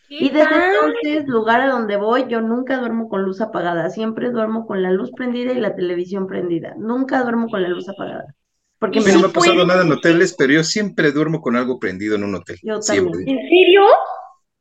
Y 0.08 0.30
desde 0.30 0.48
entonces, 0.50 1.28
lugar 1.28 1.60
a 1.60 1.68
donde 1.68 1.98
voy, 1.98 2.24
yo 2.30 2.40
nunca 2.40 2.78
duermo 2.78 3.10
con 3.10 3.24
luz 3.24 3.42
apagada, 3.42 3.90
siempre 3.90 4.32
duermo 4.32 4.66
con 4.66 4.82
la 4.82 4.92
luz 4.92 5.12
prendida 5.12 5.52
y 5.52 5.60
la 5.60 5.76
televisión 5.76 6.26
prendida, 6.26 6.76
nunca 6.78 7.22
duermo 7.24 7.50
con 7.50 7.62
la 7.62 7.68
luz 7.68 7.90
apagada. 7.90 8.34
Porque 8.80 9.02
me 9.02 9.12
no 9.12 9.20
me 9.20 9.28
ha 9.28 9.30
pasado 9.34 9.66
nada 9.66 9.84
en 9.84 9.92
hoteles, 9.92 10.34
pero 10.38 10.54
yo 10.54 10.64
siempre 10.64 11.12
duermo 11.12 11.42
con 11.42 11.58
algo 11.58 11.80
prendido 11.80 12.16
en 12.16 12.24
un 12.24 12.36
hotel. 12.36 12.60
Yo 12.64 12.80
también. 12.80 13.28
¿En 13.28 13.50
serio? 13.50 13.82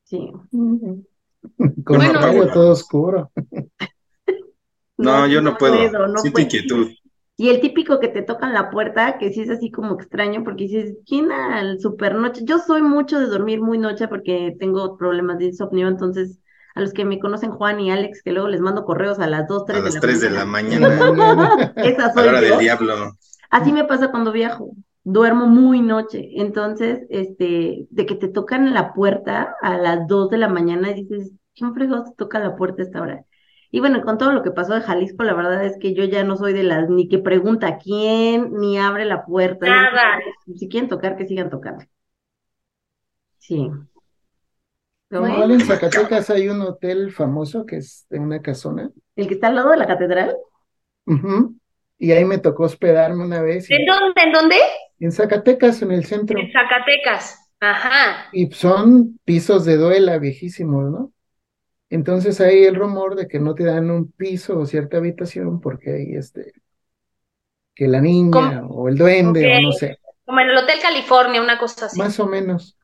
Sí. 0.02 0.33
Con 1.85 1.97
bueno, 1.99 2.21
todo 2.52 2.73
oscuro. 2.73 3.30
No, 5.00 5.28
yo 5.28 5.40
no, 5.40 5.57
puedo. 5.57 5.76
Siento 6.16 6.40
inquietud. 6.40 6.88
Y 7.37 7.50
el 7.50 7.61
típico 7.61 8.00
que 8.00 8.09
te 8.09 8.23
tocan 8.23 8.52
la 8.52 8.68
puerta, 8.68 9.16
que 9.16 9.33
sí 9.33 9.42
es 9.42 9.50
así 9.50 9.71
como 9.71 9.95
extraño, 9.95 10.42
porque 10.42 10.64
dices, 10.64 10.97
¿quién 11.07 11.30
al 11.30 11.78
super 11.78 12.16
noche? 12.16 12.40
Yo 12.42 12.59
soy 12.59 12.83
mucho 12.83 13.21
de 13.21 13.26
dormir 13.26 13.61
muy 13.61 13.78
noche 13.78 14.09
porque 14.09 14.57
tengo 14.59 14.99
problemas 14.99 15.38
de 15.38 15.45
insomnio, 15.45 15.87
entonces 15.87 16.40
a 16.75 16.80
los 16.80 16.92
que 16.92 17.04
me 17.04 17.21
conocen 17.21 17.52
Juan 17.52 17.78
y 17.78 17.92
Alex, 17.92 18.23
que 18.25 18.33
luego 18.33 18.49
les 18.49 18.61
mando 18.61 18.85
correos 18.85 19.21
a 19.21 19.28
las 19.28 19.47
2, 19.47 19.66
3 19.66 19.78
a 19.78 19.85
las 19.85 20.00
3 20.00 20.21
de 20.21 20.30
la 20.30 20.45
mañana. 20.45 20.88
Esa 21.76 22.12
soy 22.12 22.23
a 22.23 22.33
la 22.33 22.38
hora 22.38 22.40
del 22.40 22.59
diablo. 22.59 23.12
Así 23.50 23.73
me 23.73 23.85
pasa 23.85 24.11
cuando 24.11 24.33
viajo 24.33 24.73
duermo 25.08 25.46
muy 25.46 25.80
noche. 25.80 26.28
Entonces, 26.34 27.06
este, 27.08 27.86
de 27.90 28.06
que 28.06 28.14
te 28.14 28.28
tocan 28.28 28.74
la 28.74 28.92
puerta 28.92 29.54
a 29.62 29.78
las 29.78 30.06
2 30.06 30.28
de 30.30 30.38
la 30.38 30.48
mañana 30.48 30.90
y 30.90 31.04
dices, 31.04 31.32
¿quién 31.54 31.74
fregó 31.74 32.04
te 32.04 32.12
toca 32.16 32.38
la 32.38 32.56
puerta 32.56 32.82
a 32.82 32.84
esta 32.84 33.00
hora? 33.00 33.24
Y 33.70 33.80
bueno, 33.80 34.02
con 34.02 34.18
todo 34.18 34.32
lo 34.32 34.42
que 34.42 34.50
pasó 34.50 34.74
de 34.74 34.82
Jalisco, 34.82 35.24
la 35.24 35.34
verdad 35.34 35.64
es 35.64 35.78
que 35.78 35.94
yo 35.94 36.04
ya 36.04 36.24
no 36.24 36.36
soy 36.36 36.52
de 36.52 36.62
las 36.62 36.90
ni 36.90 37.08
que 37.08 37.18
pregunta 37.18 37.78
quién, 37.78 38.52
ni 38.58 38.78
abre 38.78 39.06
la 39.06 39.24
puerta. 39.24 39.66
Nada. 39.66 40.20
Si 40.56 40.68
quieren 40.68 40.88
tocar, 40.88 41.16
que 41.16 41.26
sigan 41.26 41.50
tocando. 41.50 41.84
Sí. 43.38 43.70
Igual 45.10 45.52
en 45.52 45.60
Zacatecas 45.60 46.28
hay 46.28 46.48
un 46.48 46.60
hotel 46.60 47.12
famoso 47.12 47.64
que 47.64 47.76
es 47.76 48.06
de 48.10 48.18
una 48.18 48.42
casona. 48.42 48.90
¿El 49.16 49.26
que 49.26 49.34
está 49.34 49.48
al 49.48 49.54
lado 49.54 49.70
de 49.70 49.78
la 49.78 49.86
catedral? 49.86 50.36
Y 51.98 52.12
ahí 52.12 52.24
me 52.24 52.38
tocó 52.38 52.64
hospedarme 52.64 53.24
una 53.24 53.42
vez. 53.42 53.68
¿En 53.70 53.84
dónde? 53.84 54.22
¿En 54.22 54.32
dónde? 54.32 54.56
En 55.00 55.12
Zacatecas, 55.12 55.82
en 55.82 55.92
el 55.92 56.04
centro. 56.04 56.38
En 56.38 56.50
Zacatecas, 56.52 57.52
ajá. 57.60 58.28
Y 58.32 58.50
son 58.52 59.18
pisos 59.24 59.64
de 59.64 59.76
duela 59.76 60.18
viejísimos, 60.18 60.90
¿no? 60.90 61.12
Entonces 61.90 62.40
hay 62.40 62.64
el 62.64 62.74
rumor 62.74 63.16
de 63.16 63.26
que 63.26 63.38
no 63.38 63.54
te 63.54 63.64
dan 63.64 63.90
un 63.90 64.12
piso 64.12 64.58
o 64.58 64.66
cierta 64.66 64.98
habitación 64.98 65.60
porque 65.60 65.92
hay 65.92 66.14
este, 66.16 66.52
que 67.74 67.88
la 67.88 68.00
niña 68.00 68.64
o 68.68 68.88
el 68.88 68.98
duende 68.98 69.56
o 69.56 69.60
no 69.62 69.72
sé. 69.72 69.98
Como 70.24 70.40
en 70.40 70.50
el 70.50 70.58
Hotel 70.58 70.78
California, 70.82 71.40
una 71.40 71.58
cosa 71.58 71.86
así. 71.86 71.98
Más 71.98 72.20
o 72.20 72.26
menos. 72.26 72.76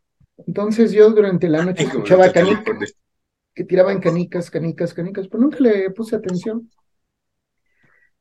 Entonces 0.46 0.92
yo 0.92 1.10
durante 1.10 1.48
la 1.48 1.64
noche 1.64 1.84
escuchaba 1.84 2.32
canicas, 2.32 2.94
que 3.54 3.64
tiraban 3.64 4.00
canicas, 4.00 4.50
canicas, 4.50 4.94
canicas, 4.94 5.28
pero 5.28 5.42
nunca 5.42 5.58
le 5.60 5.90
puse 5.90 6.16
atención. 6.16 6.70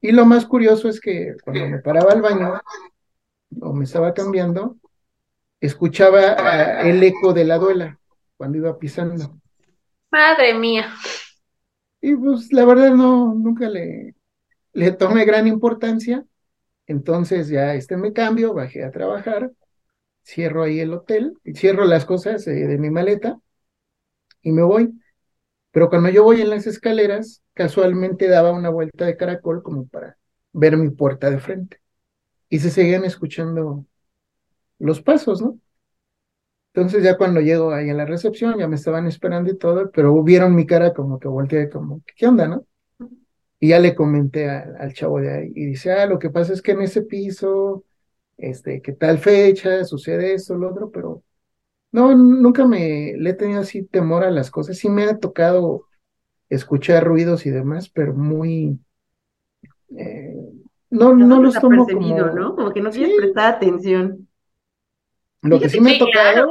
Y 0.04 0.12
lo 0.12 0.26
más 0.26 0.46
curioso 0.46 0.90
es 0.90 1.00
que 1.00 1.34
cuando 1.46 1.66
me 1.66 1.80
paraba 1.80 2.12
al 2.12 2.22
baño, 2.22 2.60
o 3.62 3.72
me 3.72 3.86
estaba 3.86 4.14
cambiando, 4.14 4.76
escuchaba 5.62 6.82
el 6.82 7.02
eco 7.02 7.32
de 7.32 7.46
la 7.46 7.58
duela 7.58 7.98
cuando 8.36 8.58
iba 8.58 8.78
pisando. 8.78 9.40
Madre 10.12 10.56
mía. 10.56 10.94
Y 12.02 12.18
pues 12.18 12.52
la 12.52 12.66
verdad 12.66 12.94
no, 12.94 13.34
nunca 13.34 13.70
le, 13.70 14.14
le 14.74 14.92
tomé 14.92 15.24
gran 15.24 15.48
importancia. 15.48 16.26
Entonces 16.86 17.48
ya 17.48 17.74
este 17.74 17.96
me 17.96 18.12
cambio, 18.12 18.54
bajé 18.54 18.84
a 18.84 18.92
trabajar, 18.92 19.54
cierro 20.22 20.64
ahí 20.64 20.82
el 20.82 20.94
hotel, 20.94 21.38
cierro 21.56 21.86
las 21.86 22.04
cosas 22.04 22.46
eh, 22.48 22.68
de 22.68 22.78
mi 22.78 22.90
maleta 22.90 23.40
y 24.42 24.52
me 24.52 24.64
voy. 24.64 24.94
Pero 25.74 25.90
cuando 25.90 26.10
yo 26.10 26.24
voy 26.24 26.40
en 26.40 26.52
las 26.52 26.68
escaleras, 26.68 27.42
casualmente 27.54 28.28
daba 28.30 28.52
una 28.52 28.70
vuelta 28.70 29.06
de 29.06 29.18
caracol 29.18 29.64
como 29.64 29.88
para 29.88 30.18
ver 30.54 30.78
mi 30.78 30.92
puerta 30.92 31.30
de 31.30 31.40
frente 31.40 31.82
y 32.48 32.60
se 32.60 32.70
seguían 32.70 33.04
escuchando 33.06 33.86
los 34.80 35.02
pasos, 35.02 35.42
¿no? 35.42 35.60
Entonces 36.74 37.04
ya 37.04 37.18
cuando 37.18 37.42
llego 37.42 37.72
ahí 37.72 37.90
a 37.90 37.94
la 37.94 38.06
recepción, 38.06 38.58
ya 38.58 38.68
me 38.68 38.76
estaban 38.76 39.08
esperando 39.08 39.52
y 39.52 39.58
todo, 39.58 39.92
pero 39.92 40.24
vieron 40.24 40.56
mi 40.56 40.66
cara 40.66 40.94
como 40.94 41.20
que 41.20 41.28
volteé 41.28 41.70
como, 41.70 42.02
¿qué 42.16 42.28
onda, 42.28 42.48
no? 42.48 42.66
Y 43.60 43.70
ya 43.70 43.80
le 43.80 43.96
comenté 43.96 44.50
al, 44.50 44.94
chavo 44.94 45.20
de 45.20 45.32
ahí 45.32 45.52
y 45.56 45.66
dice, 45.68 45.92
ah, 45.92 46.06
lo 46.08 46.20
que 46.20 46.30
pasa 46.30 46.54
es 46.54 46.62
que 46.62 46.72
en 46.72 46.82
ese 46.82 47.04
piso, 47.04 47.86
este, 48.38 48.82
que 48.82 48.94
tal 48.94 49.20
fecha, 49.20 49.84
sucede 49.86 50.34
esto, 50.34 50.56
lo 50.56 50.72
otro, 50.72 50.92
pero 50.92 51.13
no, 51.94 52.16
nunca 52.16 52.66
me 52.66 53.14
le 53.18 53.30
he 53.30 53.34
tenido 53.34 53.62
así 53.62 53.84
temor 53.84 54.24
a 54.24 54.32
las 54.32 54.50
cosas. 54.50 54.78
Sí 54.78 54.90
me 54.90 55.04
ha 55.04 55.20
tocado 55.20 55.86
escuchar 56.50 57.06
ruidos 57.06 57.46
y 57.46 57.52
demás, 57.52 57.88
pero 57.88 58.16
muy, 58.16 58.80
eh, 59.96 60.36
no, 60.90 61.14
no 61.14 61.42
los 61.42 61.54
tomo 61.54 61.88
como... 61.88 62.18
¿no? 62.18 62.56
Como 62.56 62.74
que 62.74 62.82
no 62.82 62.90
quieres 62.90 63.16
prestar 63.16 63.56
atención. 63.56 64.28
Lo 65.44 65.60
que 65.60 65.70
sí 65.70 65.80
me 65.80 65.96
ha 65.96 66.00
tocado 66.00 66.48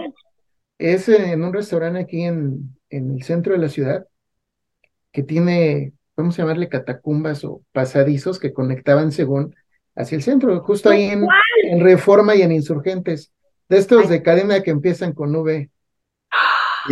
es 0.78 1.08
en 1.08 1.42
un 1.42 1.52
restaurante 1.52 1.99
aquí 1.99 2.22
en, 2.22 2.76
en 2.88 3.16
el 3.16 3.22
centro 3.25 3.52
de 3.52 3.58
la 3.58 3.68
ciudad 3.68 4.06
que 5.11 5.25
tiene, 5.25 5.92
vamos 6.16 6.38
a 6.38 6.42
llamarle 6.42 6.68
catacumbas 6.68 7.44
o 7.44 7.62
pasadizos 7.72 8.38
que 8.38 8.52
conectaban 8.52 9.11
según 9.11 9.56
hacia 9.96 10.16
el 10.16 10.22
centro, 10.22 10.61
justo 10.61 10.88
ahí 10.88 11.04
en, 11.04 11.26
en 11.64 11.80
Reforma 11.80 12.37
y 12.37 12.42
en 12.42 12.52
Insurgentes. 12.52 13.32
De 13.69 13.78
estos 13.78 14.09
de 14.09 14.23
cadena 14.23 14.62
que 14.62 14.71
empiezan 14.71 15.12
con 15.12 15.35
V. 15.35 15.71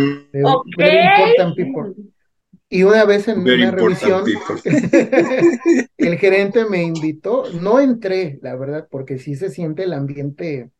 Y 2.73 2.83
una 2.83 3.03
vez 3.03 3.27
en 3.27 3.41
una 3.41 3.71
revisión, 3.71 4.23
el 5.97 6.17
gerente 6.17 6.63
me 6.63 6.83
invitó, 6.83 7.43
no 7.61 7.81
entré, 7.81 8.39
la 8.41 8.55
verdad, 8.55 8.87
porque 8.89 9.17
sí 9.17 9.35
se 9.35 9.49
siente 9.49 9.83
el 9.83 9.91
ambiente 9.91 10.71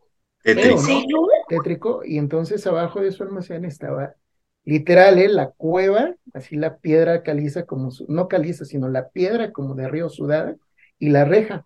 tétrico, 1.49 2.01
y 2.05 2.17
entonces 2.17 2.65
abajo 2.65 3.01
de 3.01 3.11
su 3.11 3.23
almacén 3.23 3.65
estaba 3.65 4.15
literal, 4.63 5.19
¿eh? 5.19 5.27
la 5.27 5.49
cueva, 5.49 6.15
así 6.33 6.55
la 6.55 6.77
piedra 6.77 7.23
caliza 7.23 7.65
como, 7.65 7.89
no 8.07 8.29
caliza, 8.29 8.63
sino 8.63 8.87
la 8.87 9.09
piedra 9.09 9.51
como 9.51 9.75
de 9.75 9.89
río 9.89 10.07
sudada, 10.07 10.55
y 10.97 11.09
la 11.09 11.25
reja 11.25 11.65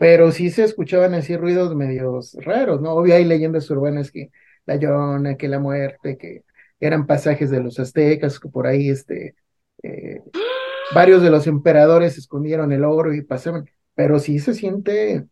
pero 0.00 0.32
sí 0.32 0.48
se 0.48 0.64
escuchaban 0.64 1.12
así 1.12 1.36
ruidos 1.36 1.76
medios 1.76 2.34
raros, 2.40 2.80
¿no? 2.80 2.92
Obvio 2.92 3.14
hay 3.16 3.26
leyendas 3.26 3.68
urbanas 3.68 4.10
que 4.10 4.30
la 4.64 4.76
llona, 4.76 5.36
que 5.36 5.46
la 5.46 5.58
muerte, 5.58 6.16
que 6.16 6.42
eran 6.80 7.06
pasajes 7.06 7.50
de 7.50 7.60
los 7.60 7.78
aztecas, 7.78 8.40
que 8.40 8.48
por 8.48 8.66
ahí 8.66 8.88
este, 8.88 9.34
eh, 9.82 10.22
varios 10.94 11.22
de 11.22 11.28
los 11.28 11.46
emperadores 11.46 12.16
escondieron 12.16 12.72
el 12.72 12.84
oro 12.84 13.12
y 13.12 13.20
pasaban, 13.20 13.68
pero 13.94 14.18
sí 14.20 14.38
se 14.38 14.54
siente 14.54 15.26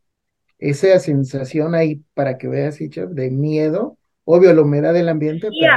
esa 0.58 0.98
sensación 0.98 1.74
ahí 1.74 2.02
para 2.12 2.36
que 2.36 2.48
veas, 2.48 2.78
de 2.78 3.30
miedo, 3.30 3.96
obvio 4.24 4.52
la 4.52 4.60
humedad 4.60 4.92
del 4.92 5.08
ambiente, 5.08 5.48
pero 5.48 5.72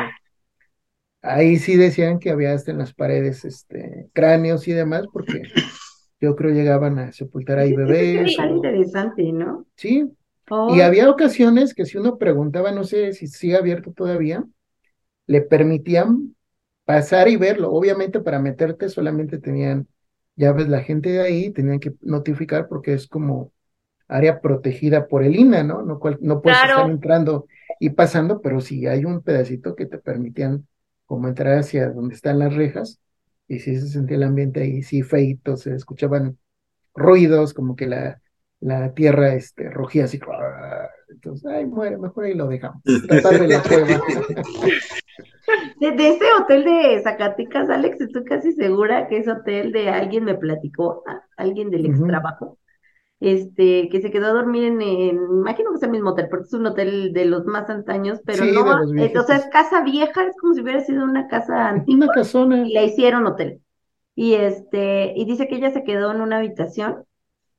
ahí 1.22 1.60
sí 1.60 1.78
decían 1.78 2.20
que 2.20 2.32
había 2.32 2.52
hasta 2.52 2.72
en 2.72 2.80
las 2.80 2.94
paredes 2.94 3.46
este, 3.46 4.10
cráneos 4.12 4.68
y 4.68 4.74
demás, 4.74 5.06
porque 5.14 5.44
yo 6.22 6.36
creo 6.36 6.54
llegaban 6.54 7.00
a 7.00 7.12
sepultar 7.12 7.60
ahí 7.60 7.74
bebés. 7.74 8.32
Es 8.32 8.38
interesante, 8.38 9.32
¿no? 9.32 9.66
Sí. 9.76 10.10
Oh. 10.50 10.74
Y 10.76 10.82
había 10.82 11.10
ocasiones 11.10 11.74
que 11.74 11.86
si 11.86 11.98
uno 11.98 12.18
preguntaba, 12.18 12.72
no 12.72 12.84
sé 12.84 13.14
si 13.14 13.28
sigue 13.28 13.58
abierto 13.58 13.92
todavía, 13.92 14.46
le 15.26 15.42
permitían 15.42 16.36
pasar 16.86 17.28
y 17.28 17.38
verlo. 17.38 17.72
Obviamente 17.72 18.20
para 18.20 18.40
meterte 18.40 18.88
solamente 18.90 19.40
tenían 19.40 19.88
llaves 20.36 20.70
la 20.70 20.82
gente 20.82 21.10
de 21.10 21.22
ahí, 21.22 21.50
tenían 21.52 21.80
que 21.80 21.94
notificar 22.02 22.68
porque 22.68 22.94
es 22.94 23.08
como 23.08 23.52
área 24.08 24.42
protegida 24.42 25.08
por 25.08 25.24
el 25.24 25.36
INA, 25.36 25.64
¿no? 25.64 25.82
No, 25.82 26.00
no 26.20 26.42
puedes 26.42 26.62
estar 26.62 26.90
entrando 26.90 27.48
y 27.80 27.92
pasando, 27.92 28.42
pero 28.42 28.62
sí 28.62 28.86
hay 28.86 29.06
un 29.06 29.22
pedacito 29.22 29.76
que 29.76 29.86
te 29.88 29.98
permitían 29.98 30.68
como 31.06 31.28
entrar 31.28 31.58
hacia 31.58 31.90
donde 31.90 32.14
están 32.14 32.38
las 32.38 32.54
rejas 32.54 33.00
y 33.52 33.60
sí 33.60 33.76
se 33.76 33.90
sentía 33.90 34.16
el 34.16 34.24
ambiente 34.24 34.62
ahí, 34.62 34.82
sí 34.82 35.04
feito, 35.04 35.58
se 35.58 35.76
escuchaban 35.76 36.38
ruidos, 36.96 37.54
como 37.54 37.76
que 37.76 37.86
la, 37.86 38.22
la 38.62 38.94
tierra 38.94 39.34
este, 39.36 39.70
rugía 39.70 40.06
así. 40.06 40.22
Entonces, 41.10 41.46
ay, 41.52 41.66
muere, 41.66 41.98
mejor 41.98 42.24
ahí 42.24 42.34
lo 42.34 42.48
dejamos. 42.48 42.82
De, 45.80 45.92
de, 45.92 46.10
ese 46.10 46.26
hotel 46.40 46.64
de 46.64 47.02
Zacatecas, 47.04 47.70
Alex, 47.70 48.00
estoy 48.00 48.24
casi 48.24 48.54
segura 48.54 49.08
que 49.08 49.18
ese 49.18 49.32
hotel 49.32 49.72
de 49.72 49.90
alguien 49.90 50.24
me 50.24 50.36
platicó, 50.36 51.04
alguien 51.36 51.72
del 51.72 51.88
ex 51.88 52.02
trabajo, 52.06 52.58
este, 53.22 53.88
que 53.90 54.02
se 54.02 54.10
quedó 54.10 54.28
a 54.28 54.34
dormir 54.34 54.64
en, 54.64 54.82
imagino 54.82 55.70
que 55.70 55.78
es 55.78 55.84
el 55.84 55.92
mismo 55.92 56.10
hotel, 56.10 56.28
porque 56.30 56.46
es 56.46 56.54
un 56.54 56.66
hotel 56.66 57.14
de 57.14 57.26
los 57.26 57.46
más 57.46 57.70
antaños, 57.70 58.20
pero 58.26 58.44
no, 58.46 58.96
eh, 58.98 59.14
o 59.16 59.24
sea, 59.24 59.38
es 59.38 59.46
casa 59.46 59.84
vieja, 59.84 60.26
es 60.26 60.36
como 60.42 60.56
si 60.56 60.62
hubiera 60.62 60.82
sido 60.82 61.04
una 61.04 61.28
casa 61.28 61.70
antigua. 61.70 62.06
Una 62.06 62.14
casona. 62.14 62.68
Y 62.68 62.74
la 62.74 62.84
hicieron 62.84 63.28
hotel. 63.28 63.62
Y 64.16 64.34
este, 64.34 65.14
y 65.16 65.26
dice 65.26 65.48
que 65.48 65.56
ella 65.56 65.72
se 65.72 65.84
quedó 65.84 66.12
en 66.12 66.22
una 66.22 66.38
habitación 66.38 67.06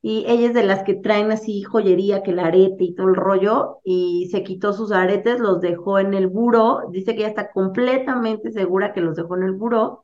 y 0.03 0.25
ella 0.27 0.49
es 0.49 0.55
de 0.55 0.65
las 0.65 0.83
que 0.83 0.95
traen 0.95 1.31
así 1.31 1.63
joyería, 1.63 2.25
que 2.25 2.33
el 2.33 2.41
arete 2.41 2.83
y 2.83 2.95
todo 2.97 3.09
el 3.09 3.15
rollo, 3.15 3.79
y 3.85 4.29
se 4.33 4.43
quitó 4.43 4.73
sus 4.73 4.91
aretes, 4.91 5.39
los 5.39 5.61
dejó 5.61 6.01
en 6.01 6.13
el 6.13 6.27
buró, 6.27 6.81
dice 6.91 7.15
que 7.15 7.21
ella 7.21 7.29
está 7.29 7.53
completamente 7.53 8.51
segura 8.51 8.93
que 8.93 9.01
los 9.01 9.15
dejó 9.15 9.37
en 9.37 9.45
el 9.45 9.53
buró, 9.53 10.02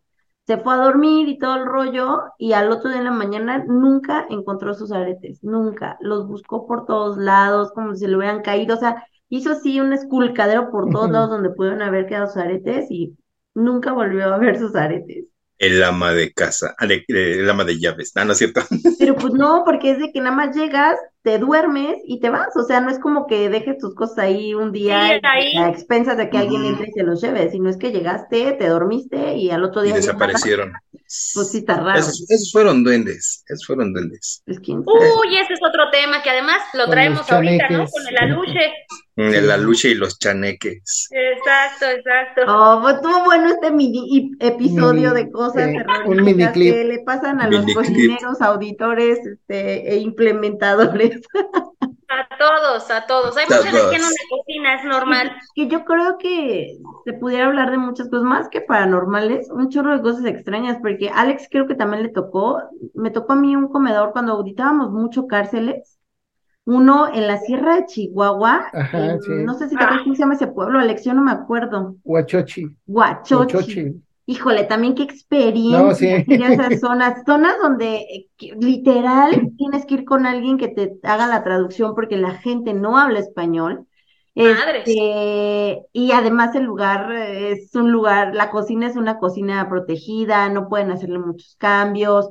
se 0.49 0.57
fue 0.57 0.73
a 0.73 0.79
dormir 0.79 1.29
y 1.29 1.37
todo 1.37 1.57
el 1.57 1.67
rollo, 1.67 2.23
y 2.39 2.55
al 2.55 2.73
otro 2.73 2.89
día 2.89 3.01
en 3.01 3.05
la 3.05 3.11
mañana 3.11 3.65
nunca 3.67 4.25
encontró 4.31 4.73
sus 4.73 4.93
aretes, 4.93 5.45
nunca. 5.45 5.99
Los 6.01 6.27
buscó 6.27 6.67
por 6.67 6.87
todos 6.87 7.19
lados, 7.19 7.71
como 7.73 7.93
si 7.93 8.01
se 8.01 8.09
le 8.09 8.17
hubieran 8.17 8.41
caído, 8.41 8.77
o 8.77 8.79
sea, 8.79 9.05
hizo 9.29 9.53
así 9.53 9.79
un 9.79 9.93
esculcadero 9.93 10.71
por 10.71 10.89
todos 10.89 11.11
lados 11.11 11.29
donde 11.29 11.51
pudieron 11.51 11.83
haber 11.83 12.07
quedado 12.07 12.29
sus 12.29 12.39
aretes 12.39 12.91
y 12.91 13.15
nunca 13.53 13.93
volvió 13.93 14.33
a 14.33 14.39
ver 14.39 14.59
sus 14.59 14.75
aretes 14.75 15.27
el 15.59 15.83
ama 15.83 16.13
de 16.13 16.33
casa, 16.33 16.75
ah, 16.79 16.87
el 16.87 17.51
ama 17.51 17.65
de 17.65 17.79
llaves, 17.79 18.13
no, 18.15 18.25
no 18.25 18.33
es 18.33 18.39
cierto. 18.39 18.63
Pero 18.99 19.17
pues 19.17 19.33
no, 19.35 19.63
porque 19.65 19.91
es 19.91 19.99
de 19.99 20.13
que 20.13 20.21
nada 20.21 20.35
más 20.35 20.57
llegas, 20.57 20.99
te 21.23 21.39
duermes 21.39 21.99
y 22.05 22.21
te 22.21 22.31
vas, 22.31 22.57
o 22.57 22.65
sea, 22.65 22.81
no 22.81 22.91
es 22.91 22.99
como 22.99 23.27
que 23.27 23.49
dejes 23.49 23.79
tus 23.79 23.95
cosas 23.95 24.19
ahí 24.19 24.55
un 24.55 24.73
día 24.73 25.21
a 25.23 25.69
expensas 25.69 26.17
de 26.17 26.31
que 26.31 26.39
alguien 26.39 26.65
entre 26.65 26.89
y 26.89 26.93
se 26.93 27.03
los 27.03 27.21
lleve, 27.21 27.51
sino 27.51 27.69
es 27.69 27.77
que 27.77 27.91
llegaste, 27.91 28.53
te 28.53 28.69
dormiste 28.69 29.37
y 29.37 29.51
al 29.51 29.65
otro 29.65 29.83
día... 29.83 29.93
Y 29.93 29.97
desaparecieron. 29.97 30.73
Pues 30.93 31.51
sí, 31.51 31.59
está 31.59 31.77
raro. 31.81 31.99
Esos, 31.99 32.53
fueron 32.53 32.85
duendes, 32.85 33.43
esos 33.49 33.67
fueron 33.67 33.93
duendes. 33.93 34.43
Pues, 34.45 34.59
Uy, 34.59 35.39
ese 35.39 35.55
es 35.55 35.61
otro 35.67 35.91
tema 35.91 36.23
que 36.23 36.31
además 36.31 36.59
lo 36.75 36.89
traemos 36.89 37.31
ahorita, 37.31 37.69
¿no? 37.71 37.87
Con 37.87 38.07
el 38.07 38.17
aluche. 38.19 38.73
El 39.19 39.51
aluche 39.51 39.91
y 39.91 39.95
los 39.95 40.19
chaneques. 40.21 41.09
Exacto, 41.11 41.87
exacto. 41.87 42.43
Oh, 42.47 42.79
pues 42.83 42.95
estuvo 42.95 43.25
bueno 43.25 43.49
este 43.49 43.73
mini 43.73 44.31
episodio 44.39 45.13
de 45.13 45.29
cosas 45.33 45.71
que 46.55 46.85
le 46.85 47.01
pasan 47.01 47.41
a 47.41 47.49
los 47.49 47.67
cocineros, 47.75 48.41
auditores 48.41 49.19
este, 49.27 49.93
e 49.93 49.97
implementadores. 49.99 51.21
A 52.11 52.39
todos, 52.39 52.91
a 52.91 53.07
todos. 53.07 53.37
Hay 53.37 53.45
mucha 53.45 53.65
gente 53.65 53.97
en 53.97 54.03
una 54.03 54.15
cocina, 54.31 54.75
es 54.77 54.85
normal. 54.85 55.37
Que 55.55 55.67
yo 55.67 55.85
creo 55.85 56.17
que 56.17 56.79
se 57.05 57.13
pudiera 57.13 57.47
hablar 57.47 57.71
de 57.71 57.77
muchas 57.77 58.09
cosas 58.09 58.25
más 58.25 58.49
que 58.49 58.61
paranormales, 58.61 59.51
un 59.51 59.69
chorro 59.69 59.97
de 59.97 60.03
cosas 60.03 60.25
extrañas, 60.25 60.79
porque 60.81 61.11
Alex 61.11 61.49
creo 61.51 61.67
que 61.67 61.75
también 61.75 62.05
le 62.05 62.09
tocó, 62.09 62.63
me 62.95 63.11
tocó 63.11 63.35
a 63.35 63.37
mí 63.37 63.55
un 63.57 63.69
comedor 63.69 64.13
cuando 64.13 64.33
auditábamos 64.33 64.91
mucho 64.91 65.27
cárceles 65.27 65.98
uno 66.69 67.09
en 67.11 67.27
la 67.27 67.39
Sierra 67.39 67.77
de 67.77 67.87
Chihuahua, 67.87 68.71
no 69.27 69.55
sé 69.55 69.71
si 69.71 69.75
te 69.75 69.83
acuerdas 69.83 70.03
cómo 70.03 70.15
se 70.15 70.21
llama 70.21 70.35
ese 70.35 70.49
pueblo, 70.49 70.79
Alexión, 70.79 71.17
no 71.17 71.23
me 71.23 71.33
acuerdo. 71.33 71.97
Huachochi. 72.05 72.77
Huachochi. 72.87 74.03
Híjole, 74.27 74.65
también 74.65 74.95
qué 74.95 75.03
experiencia 75.05 76.25
no, 76.27 76.47
esas 76.47 76.81
zonas, 76.81 77.23
zonas 77.25 77.55
donde 77.63 77.97
eh, 77.97 78.29
literal 78.61 79.53
tienes 79.57 79.87
que 79.87 79.95
ir 79.95 80.05
con 80.05 80.27
alguien 80.27 80.59
que 80.59 80.69
te 80.69 80.99
haga 81.05 81.27
la 81.27 81.43
traducción 81.43 81.95
porque 81.95 82.19
la 82.19 82.33
gente 82.33 82.75
no 82.75 82.99
habla 82.99 83.21
español. 83.21 83.87
Este, 84.35 85.87
y 85.95 86.13
además 86.13 86.55
el 86.55 86.65
lugar 86.65 87.11
es 87.13 87.75
un 87.75 87.91
lugar, 87.91 88.35
la 88.35 88.51
cocina 88.51 88.87
es 88.87 88.97
una 88.97 89.19
cocina 89.19 89.67
protegida, 89.71 90.51
no 90.51 90.69
pueden 90.69 90.91
hacerle 90.91 91.19
muchos 91.19 91.57
cambios, 91.57 92.29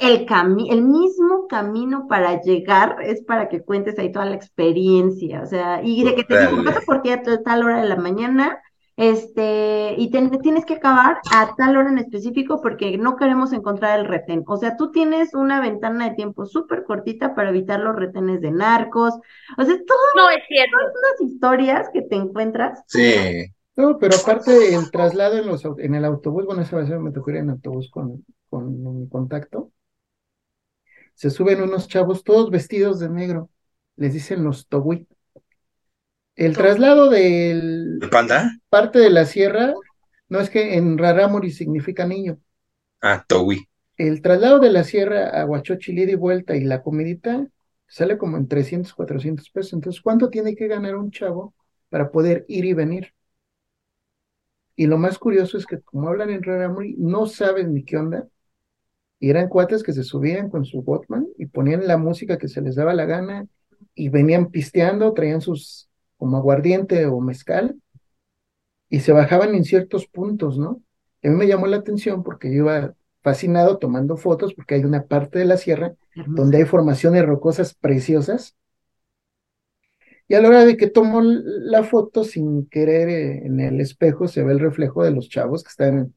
el, 0.00 0.26
el 0.70 0.82
mismo 0.82 1.46
camino 1.48 2.06
para 2.08 2.40
llegar 2.40 2.96
es 3.02 3.22
para 3.22 3.48
que 3.48 3.62
cuentes 3.62 3.98
ahí 3.98 4.10
toda 4.10 4.26
la 4.26 4.34
experiencia, 4.34 5.42
o 5.42 5.46
sea, 5.46 5.80
y 5.82 6.02
de 6.04 6.14
que 6.14 6.24
te 6.24 6.40
digo, 6.40 6.62
por 6.86 7.02
ti 7.02 7.10
a 7.10 7.22
tal 7.22 7.64
hora 7.64 7.80
de 7.80 7.88
la 7.88 7.96
mañana, 7.96 8.60
este, 8.96 9.94
y 9.96 10.10
tienes 10.10 10.64
que 10.64 10.74
acabar 10.74 11.18
a 11.32 11.54
tal 11.56 11.76
hora 11.76 11.88
en 11.88 11.98
específico 11.98 12.60
porque 12.60 12.98
no 12.98 13.14
queremos 13.14 13.52
encontrar 13.52 14.00
el 14.00 14.06
retén. 14.06 14.42
O 14.48 14.56
sea, 14.56 14.76
tú 14.76 14.90
tienes 14.90 15.34
una 15.34 15.60
ventana 15.60 16.08
de 16.08 16.16
tiempo 16.16 16.46
súper 16.46 16.82
cortita 16.82 17.32
para 17.36 17.50
evitar 17.50 17.78
los 17.78 17.94
retenes 17.94 18.40
de 18.40 18.50
narcos. 18.50 19.14
O 19.56 19.62
sea, 19.62 19.76
todo, 19.86 19.98
no 20.16 20.30
es 20.30 20.42
cierto. 20.48 20.76
todas 20.76 20.94
las 21.12 21.30
historias 21.30 21.88
que 21.92 22.02
te 22.02 22.16
encuentras. 22.16 22.82
Sí. 22.88 23.46
No, 23.76 23.98
pero 23.98 24.16
aparte 24.16 24.74
el 24.74 24.90
traslado 24.90 25.38
en, 25.38 25.46
los, 25.46 25.64
en 25.64 25.94
el 25.94 26.04
autobús, 26.04 26.44
bueno, 26.46 26.62
esa 26.62 26.78
vez 26.78 26.90
me 26.90 27.12
tocó 27.12 27.30
ir 27.30 27.36
en 27.36 27.50
autobús 27.50 27.88
con, 27.92 28.24
con 28.48 29.00
mi 29.00 29.08
contacto, 29.08 29.72
se 31.14 31.30
suben 31.30 31.62
unos 31.62 31.88
chavos 31.88 32.22
todos 32.22 32.50
vestidos 32.50 33.00
de 33.00 33.08
negro, 33.08 33.50
les 33.96 34.12
dicen 34.12 34.44
los 34.44 34.68
togui. 34.68 35.06
El 36.36 36.56
traslado 36.56 37.10
del 37.10 37.98
panda 38.10 38.52
parte 38.68 38.98
de 39.00 39.10
la 39.10 39.24
sierra, 39.24 39.74
no 40.28 40.40
es 40.40 40.50
que 40.50 40.76
en 40.76 40.98
Rarámuri 40.98 41.50
significa 41.50 42.06
niño. 42.06 42.38
Ah, 43.00 43.24
togui. 43.26 43.68
El 43.96 44.22
traslado 44.22 44.60
de 44.60 44.70
la 44.70 44.84
sierra 44.84 45.40
a 45.40 45.44
Huachochili 45.44 46.02
y 46.02 46.14
vuelta 46.14 46.56
y 46.56 46.64
la 46.64 46.82
comidita 46.82 47.48
sale 47.88 48.16
como 48.16 48.36
en 48.36 48.46
300, 48.46 48.94
400 48.94 49.50
pesos. 49.50 49.72
Entonces, 49.72 50.00
¿cuánto 50.00 50.30
tiene 50.30 50.54
que 50.54 50.68
ganar 50.68 50.96
un 50.96 51.10
chavo 51.10 51.54
para 51.88 52.12
poder 52.12 52.44
ir 52.48 52.64
y 52.64 52.74
venir? 52.74 53.12
Y 54.76 54.86
lo 54.86 54.98
más 54.98 55.18
curioso 55.18 55.58
es 55.58 55.66
que 55.66 55.80
como 55.80 56.08
hablan 56.08 56.30
en 56.30 56.44
Rarámuri, 56.44 56.94
no 56.98 57.26
saben 57.26 57.74
ni 57.74 57.84
qué 57.84 57.96
onda, 57.96 58.28
Y 59.20 59.30
eran 59.30 59.48
cuates 59.48 59.82
que 59.82 59.92
se 59.92 60.04
subían 60.04 60.48
con 60.48 60.64
su 60.64 60.82
Botman 60.82 61.26
y 61.38 61.46
ponían 61.46 61.86
la 61.86 61.96
música 61.96 62.38
que 62.38 62.48
se 62.48 62.60
les 62.60 62.76
daba 62.76 62.94
la 62.94 63.04
gana 63.04 63.46
y 63.94 64.08
venían 64.08 64.50
pisteando, 64.50 65.12
traían 65.12 65.40
sus 65.40 65.88
como 66.16 66.36
aguardiente 66.36 67.06
o 67.06 67.20
mezcal 67.20 67.76
y 68.88 69.00
se 69.00 69.12
bajaban 69.12 69.54
en 69.54 69.64
ciertos 69.64 70.06
puntos, 70.06 70.58
¿no? 70.58 70.82
a 71.22 71.28
mí 71.28 71.34
me 71.34 71.46
llamó 71.46 71.66
la 71.66 71.78
atención 71.78 72.22
porque 72.22 72.48
yo 72.48 72.64
iba 72.64 72.94
fascinado 73.22 73.78
tomando 73.78 74.16
fotos 74.16 74.54
porque 74.54 74.76
hay 74.76 74.84
una 74.84 75.04
parte 75.06 75.38
de 75.38 75.44
la 75.44 75.56
sierra 75.56 75.94
donde 76.14 76.58
hay 76.58 76.64
formaciones 76.64 77.26
rocosas 77.26 77.74
preciosas. 77.74 78.56
Y 80.28 80.34
a 80.34 80.42
la 80.42 80.48
hora 80.48 80.64
de 80.64 80.76
que 80.76 80.88
tomo 80.88 81.22
la 81.22 81.82
foto, 81.84 82.22
sin 82.22 82.66
querer, 82.66 83.08
eh, 83.08 83.46
en 83.46 83.60
el 83.60 83.80
espejo 83.80 84.28
se 84.28 84.42
ve 84.42 84.52
el 84.52 84.60
reflejo 84.60 85.02
de 85.02 85.10
los 85.10 85.28
chavos 85.28 85.62
que 85.64 85.70
están, 85.70 86.14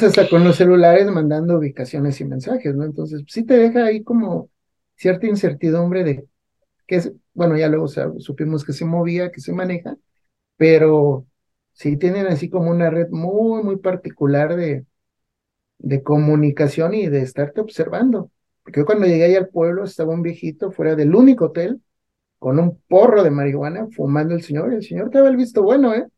pues 0.00 0.02
hasta 0.02 0.28
con 0.28 0.42
los 0.42 0.56
celulares 0.56 1.06
mandando 1.08 1.56
ubicaciones 1.58 2.20
y 2.20 2.24
mensajes, 2.24 2.74
¿no? 2.74 2.84
Entonces, 2.84 3.22
sí 3.28 3.44
te 3.44 3.56
deja 3.56 3.84
ahí 3.84 4.02
como 4.02 4.50
cierta 4.96 5.26
incertidumbre 5.28 6.02
de 6.02 6.26
que 6.86 6.96
es, 6.96 7.12
bueno, 7.34 7.56
ya 7.56 7.68
luego 7.68 7.88
supimos 8.20 8.64
que 8.64 8.72
se 8.72 8.84
movía, 8.84 9.30
que 9.30 9.40
se 9.40 9.52
maneja, 9.52 9.96
pero 10.56 11.26
sí 11.72 11.96
tienen 11.98 12.26
así 12.26 12.50
como 12.50 12.70
una 12.70 12.90
red 12.90 13.08
muy, 13.10 13.62
muy 13.64 13.76
particular 13.78 14.56
de, 14.56 14.86
de 15.78 16.02
comunicación 16.02 16.94
y 16.94 17.08
de 17.08 17.22
estarte 17.22 17.60
observando. 17.60 18.30
Porque 18.64 18.80
yo 18.80 18.86
cuando 18.86 19.06
llegué 19.06 19.24
ahí 19.24 19.36
al 19.36 19.48
pueblo 19.48 19.84
estaba 19.84 20.12
un 20.14 20.22
viejito 20.22 20.72
fuera 20.72 20.96
del 20.96 21.14
único 21.14 21.46
hotel 21.46 21.82
con 22.38 22.58
un 22.60 22.80
porro 22.88 23.22
de 23.24 23.30
marihuana 23.30 23.88
fumando 23.96 24.34
el 24.34 24.42
señor 24.42 24.72
y 24.72 24.76
el 24.76 24.84
señor 24.84 25.10
te 25.10 25.18
el 25.18 25.36
visto 25.36 25.62
bueno, 25.62 25.94
¿eh? 25.94 26.08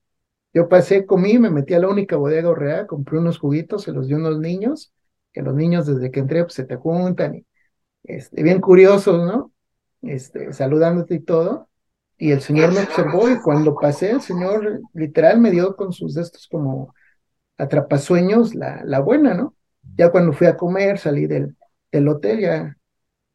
Yo 0.57 0.71
pasé, 0.71 1.05
comí, 1.05 1.38
me 1.38 1.51
metí 1.51 1.75
a 1.75 1.79
la 1.79 1.88
única 1.88 2.16
bodega 2.16 2.55
real, 2.55 2.87
compré 2.87 3.19
unos 3.19 3.38
juguitos, 3.38 3.83
se 3.83 3.92
los 3.92 4.09
di 4.09 4.14
a 4.14 4.16
unos 4.16 4.38
niños, 4.38 4.90
que 5.35 5.42
los 5.42 5.55
niños 5.55 5.87
desde 5.87 6.11
que 6.11 6.19
entré 6.19 6.42
pues 6.45 6.55
se 6.55 6.64
te 6.64 6.77
juntan 6.77 7.35
y 7.35 7.47
este, 8.05 8.42
bien 8.42 8.62
curiosos, 8.62 9.23
¿no? 9.27 9.53
Este, 10.01 10.55
saludándote 10.55 11.16
y 11.16 11.21
todo. 11.21 11.69
Y 12.16 12.31
el 12.31 12.40
señor 12.40 12.73
me 12.73 12.81
observó 12.81 13.29
y 13.29 13.38
cuando 13.38 13.77
pasé, 13.77 14.12
el 14.12 14.23
señor 14.23 14.81
literal 14.95 15.40
me 15.40 15.51
dio 15.51 15.77
con 15.77 15.92
sus 15.92 16.14
de 16.14 16.23
estos 16.23 16.49
como 16.49 16.95
atrapasueños 17.59 18.55
la, 18.55 18.83
la 18.83 19.01
buena, 19.01 19.35
¿no? 19.35 19.55
Ya 19.95 20.11
cuando 20.11 20.33
fui 20.33 20.47
a 20.47 20.57
comer, 20.57 20.97
salí 20.97 21.27
del, 21.27 21.55
del 21.92 22.09
hotel, 22.09 22.40
ya, 22.40 22.79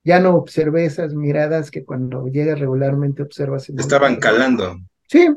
ya 0.04 0.20
no 0.20 0.34
observé 0.34 0.86
esas 0.86 1.14
miradas 1.14 1.70
que 1.70 1.86
cuando 1.86 2.26
llegas 2.26 2.60
regularmente 2.60 3.22
observas. 3.22 3.70
Estaban 3.70 4.16
calando. 4.16 4.80
Sí, 5.08 5.28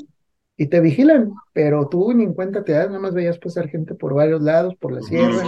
y 0.57 0.69
te 0.69 0.81
vigilan, 0.81 1.33
pero 1.53 1.89
tú 1.89 2.13
ni 2.13 2.25
en 2.25 2.35
cuenta 2.35 2.63
te 2.65 2.73
das, 2.73 2.87
nada 2.89 3.01
más 3.01 3.15
veías 3.15 3.39
pasar 3.39 3.69
gente 3.69 3.95
por 3.95 4.15
varios 4.15 4.43
lados, 4.43 4.75
por 4.77 4.93
la 4.93 5.03
sierra, 5.03 5.45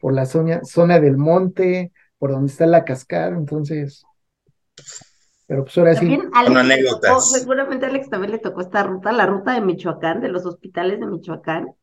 por 0.00 0.12
la 0.12 0.26
zona, 0.26 0.64
zona 0.64 0.98
del 0.98 1.16
monte, 1.16 1.92
por 2.18 2.32
donde 2.32 2.50
está 2.50 2.66
la 2.66 2.84
cascada, 2.84 3.36
entonces 3.36 4.04
pero 5.50 5.64
pues 5.64 5.76
ahora 5.78 5.96
sí. 5.96 6.16
seguramente 7.18 7.84
a 7.84 7.88
Alex 7.88 8.08
también 8.08 8.30
le 8.30 8.38
tocó 8.38 8.60
esta 8.60 8.84
ruta, 8.84 9.10
la 9.10 9.26
ruta 9.26 9.52
de 9.52 9.60
Michoacán, 9.60 10.20
de 10.20 10.28
los 10.28 10.46
hospitales 10.46 11.00
de 11.00 11.06
Michoacán. 11.06 11.74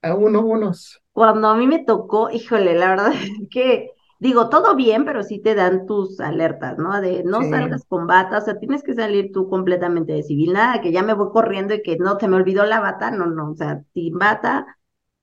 A 0.00 0.14
uno, 0.14 0.40
unos. 0.40 1.02
Cuando 1.12 1.48
a 1.48 1.54
mí 1.54 1.66
me 1.66 1.84
tocó, 1.84 2.30
híjole, 2.30 2.74
la 2.74 2.88
verdad 2.88 3.12
es 3.12 3.48
que, 3.50 3.90
digo, 4.20 4.48
todo 4.50 4.76
bien, 4.76 5.04
pero 5.04 5.22
sí 5.24 5.40
te 5.40 5.54
dan 5.54 5.86
tus 5.86 6.20
alertas, 6.20 6.78
¿no? 6.78 7.00
De 7.00 7.24
no 7.24 7.42
salgas 7.42 7.84
con 7.86 8.06
bata, 8.06 8.38
o 8.38 8.40
sea, 8.40 8.58
tienes 8.58 8.82
que 8.82 8.94
salir 8.94 9.32
tú 9.32 9.48
completamente 9.48 10.12
de 10.12 10.22
civil, 10.22 10.52
nada, 10.52 10.80
que 10.80 10.92
ya 10.92 11.02
me 11.02 11.14
voy 11.14 11.30
corriendo 11.32 11.74
y 11.74 11.82
que 11.82 11.96
no, 11.96 12.18
se 12.20 12.28
me 12.28 12.36
olvidó 12.36 12.64
la 12.64 12.80
bata, 12.80 13.10
no, 13.10 13.26
no, 13.26 13.50
o 13.50 13.54
sea, 13.56 13.82
sin 13.94 14.18
bata. 14.18 14.76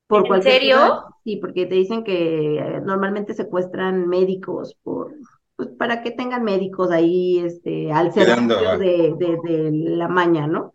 Por 0.07 0.25
¿En 0.36 0.41
serio? 0.41 0.77
sí, 1.23 1.38
porque 1.38 1.65
te 1.65 1.75
dicen 1.75 2.03
que 2.03 2.57
eh, 2.57 2.81
normalmente 2.83 3.33
secuestran 3.33 4.07
médicos 4.07 4.75
por 4.81 5.13
pues 5.57 5.69
para 5.69 6.03
que 6.03 6.12
tengan 6.12 6.43
médicos 6.43 6.91
ahí 6.91 7.39
este, 7.39 7.91
al 7.91 8.13
servicio 8.13 8.77
de, 8.77 9.15
de, 9.17 9.71
la 9.73 10.07
maña, 10.07 10.45
¿no? 10.45 10.71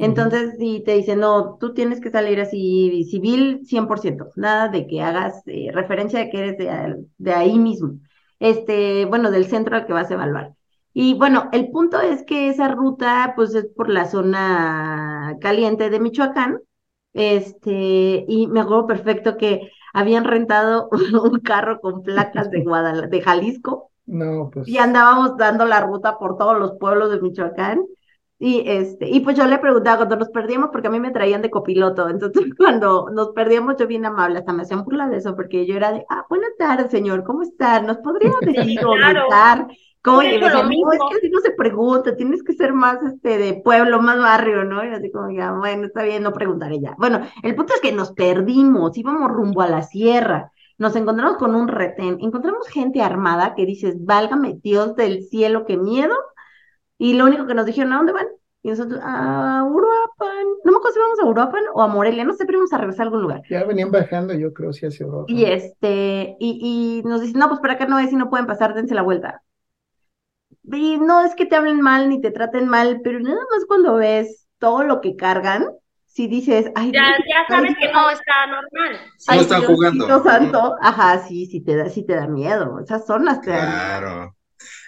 Entonces, 0.00 0.54
si 0.58 0.80
te 0.80 0.94
dicen, 0.94 1.20
no, 1.20 1.58
tú 1.60 1.74
tienes 1.74 2.00
que 2.00 2.10
salir 2.10 2.40
así 2.40 3.04
civil 3.10 3.60
100%, 3.64 4.32
nada 4.34 4.68
de 4.68 4.86
que 4.86 5.02
hagas 5.02 5.42
eh, 5.46 5.70
referencia 5.74 6.20
de 6.20 6.30
que 6.30 6.38
eres 6.38 6.56
de, 6.56 7.04
de, 7.18 7.34
ahí 7.34 7.58
mismo, 7.58 7.98
este, 8.38 9.04
bueno, 9.04 9.30
del 9.30 9.44
centro 9.44 9.76
al 9.76 9.86
que 9.86 9.92
vas 9.92 10.10
a 10.10 10.14
evaluar. 10.14 10.54
Y 10.94 11.12
bueno, 11.14 11.50
el 11.52 11.70
punto 11.70 12.00
es 12.00 12.22
que 12.22 12.48
esa 12.48 12.68
ruta, 12.68 13.34
pues 13.36 13.54
es 13.54 13.66
por 13.66 13.90
la 13.90 14.06
zona 14.06 15.36
caliente 15.38 15.90
de 15.90 16.00
Michoacán, 16.00 16.60
este, 17.12 18.24
y 18.26 18.46
me 18.46 18.60
acuerdo 18.60 18.86
perfecto 18.86 19.36
que 19.36 19.70
habían 19.92 20.24
rentado 20.24 20.88
un 21.22 21.40
carro 21.40 21.78
con 21.82 22.02
placas 22.02 22.50
de 22.50 22.62
Guadalajara, 22.62 23.08
de 23.08 23.20
Jalisco, 23.20 23.90
no, 24.06 24.48
pues. 24.50 24.66
Y 24.66 24.78
andábamos 24.78 25.36
dando 25.36 25.66
la 25.66 25.82
ruta 25.82 26.18
por 26.18 26.38
todos 26.38 26.58
los 26.58 26.72
pueblos 26.78 27.10
de 27.10 27.20
Michoacán. 27.20 27.84
Y 28.42 28.62
este, 28.66 29.06
y 29.06 29.20
pues 29.20 29.36
yo 29.36 29.44
le 29.44 29.58
preguntaba 29.58 29.98
cuando 29.98 30.16
nos 30.16 30.30
perdíamos, 30.30 30.70
porque 30.72 30.88
a 30.88 30.90
mí 30.90 30.98
me 30.98 31.10
traían 31.10 31.42
de 31.42 31.50
copiloto. 31.50 32.08
Entonces, 32.08 32.42
cuando 32.56 33.10
nos 33.10 33.28
perdíamos, 33.28 33.76
yo 33.78 33.86
bien 33.86 34.06
amable, 34.06 34.38
hasta 34.38 34.54
me 34.54 34.62
hacían 34.62 34.82
burla 34.82 35.08
de 35.08 35.18
eso, 35.18 35.36
porque 35.36 35.66
yo 35.66 35.76
era 35.76 35.92
de, 35.92 36.06
ah, 36.08 36.24
buenas 36.28 36.56
tardes, 36.58 36.90
señor, 36.90 37.22
¿cómo 37.22 37.42
está? 37.42 37.82
¿Nos 37.82 37.98
podría 37.98 38.32
decir 38.40 38.80
claro. 38.80 39.68
¿Cómo? 40.02 40.22
Y 40.22 40.38
me 40.38 40.40
no, 40.40 40.46
es 40.46 41.00
que 41.10 41.16
así 41.18 41.28
no 41.30 41.40
se 41.40 41.50
pregunta, 41.50 42.16
tienes 42.16 42.42
que 42.42 42.54
ser 42.54 42.72
más 42.72 43.02
este 43.02 43.36
de 43.36 43.60
pueblo, 43.62 44.00
más 44.00 44.18
barrio, 44.18 44.64
¿no? 44.64 44.82
Y 44.82 44.88
así 44.88 45.10
como, 45.10 45.30
ya, 45.30 45.52
bueno, 45.52 45.88
está 45.88 46.02
bien, 46.02 46.22
no 46.22 46.32
preguntaré 46.32 46.80
ya. 46.80 46.94
Bueno, 46.96 47.20
el 47.42 47.54
punto 47.54 47.74
es 47.74 47.82
que 47.82 47.92
nos 47.92 48.12
perdimos, 48.12 48.96
íbamos 48.96 49.30
rumbo 49.30 49.60
a 49.60 49.68
la 49.68 49.82
sierra 49.82 50.50
nos 50.78 50.96
encontramos 50.96 51.36
con 51.36 51.54
un 51.54 51.68
retén, 51.68 52.16
encontramos 52.22 52.66
gente 52.68 53.02
armada 53.02 53.54
que 53.54 53.66
dices, 53.66 54.02
válgame 54.02 54.58
Dios 54.62 54.96
del 54.96 55.24
cielo, 55.24 55.66
qué 55.66 55.76
miedo, 55.76 56.14
y 57.00 57.14
lo 57.14 57.24
único 57.24 57.46
que 57.46 57.54
nos 57.54 57.64
dijeron, 57.64 57.94
¿a 57.94 57.96
dónde 57.96 58.12
van? 58.12 58.26
Y 58.62 58.68
nosotros, 58.68 59.00
a 59.02 59.64
Uruapan, 59.64 60.46
no 60.64 60.70
me 60.70 60.76
acuerdo 60.76 60.92
si 60.92 61.00
vamos 61.00 61.18
a 61.18 61.24
Uruapan 61.24 61.62
o 61.72 61.82
a 61.82 61.88
Morelia, 61.88 62.26
no 62.26 62.34
sé, 62.34 62.44
pero 62.44 62.58
vamos 62.58 62.74
a 62.74 62.76
regresar 62.76 63.04
a 63.04 63.04
algún 63.06 63.22
lugar. 63.22 63.40
Ya 63.48 63.64
venían 63.64 63.90
bajando, 63.90 64.34
yo 64.34 64.52
creo, 64.52 64.70
sí, 64.74 64.84
hacia 64.84 65.06
Uruapan. 65.06 65.34
Y 65.34 65.46
este, 65.46 66.36
y, 66.38 67.00
y 67.02 67.08
nos 67.08 67.22
dicen, 67.22 67.40
no, 67.40 67.48
pues 67.48 67.60
para 67.60 67.72
acá 67.72 67.86
no 67.86 67.98
es 67.98 68.12
y 68.12 68.16
no 68.16 68.28
pueden 68.28 68.46
pasar, 68.46 68.74
dense 68.74 68.94
la 68.94 69.00
vuelta. 69.00 69.42
Y 70.64 70.98
no 70.98 71.24
es 71.24 71.34
que 71.34 71.46
te 71.46 71.56
hablen 71.56 71.80
mal 71.80 72.10
ni 72.10 72.20
te 72.20 72.32
traten 72.32 72.68
mal, 72.68 73.00
pero 73.02 73.18
nada 73.18 73.40
más 73.50 73.64
cuando 73.66 73.94
ves 73.94 74.46
todo 74.58 74.84
lo 74.84 75.00
que 75.00 75.16
cargan, 75.16 75.66
si 76.04 76.26
dices, 76.26 76.70
ay, 76.74 76.92
ya, 76.92 77.16
ya 77.26 77.46
sabes 77.48 77.74
que 77.80 77.90
no 77.90 78.10
está 78.10 78.46
normal. 78.46 79.00
no 79.26 79.40
están 79.40 79.62
jugando. 79.62 80.22
Santo, 80.22 80.76
ajá, 80.82 81.26
sí, 81.26 81.46
sí 81.46 81.62
te 81.62 81.76
da, 81.76 81.88
sí 81.88 82.04
te 82.04 82.14
da 82.14 82.26
miedo. 82.26 82.78
Esas 82.78 83.06
son 83.06 83.24
las 83.24 83.38
que 83.38 83.52
Claro. 83.52 84.36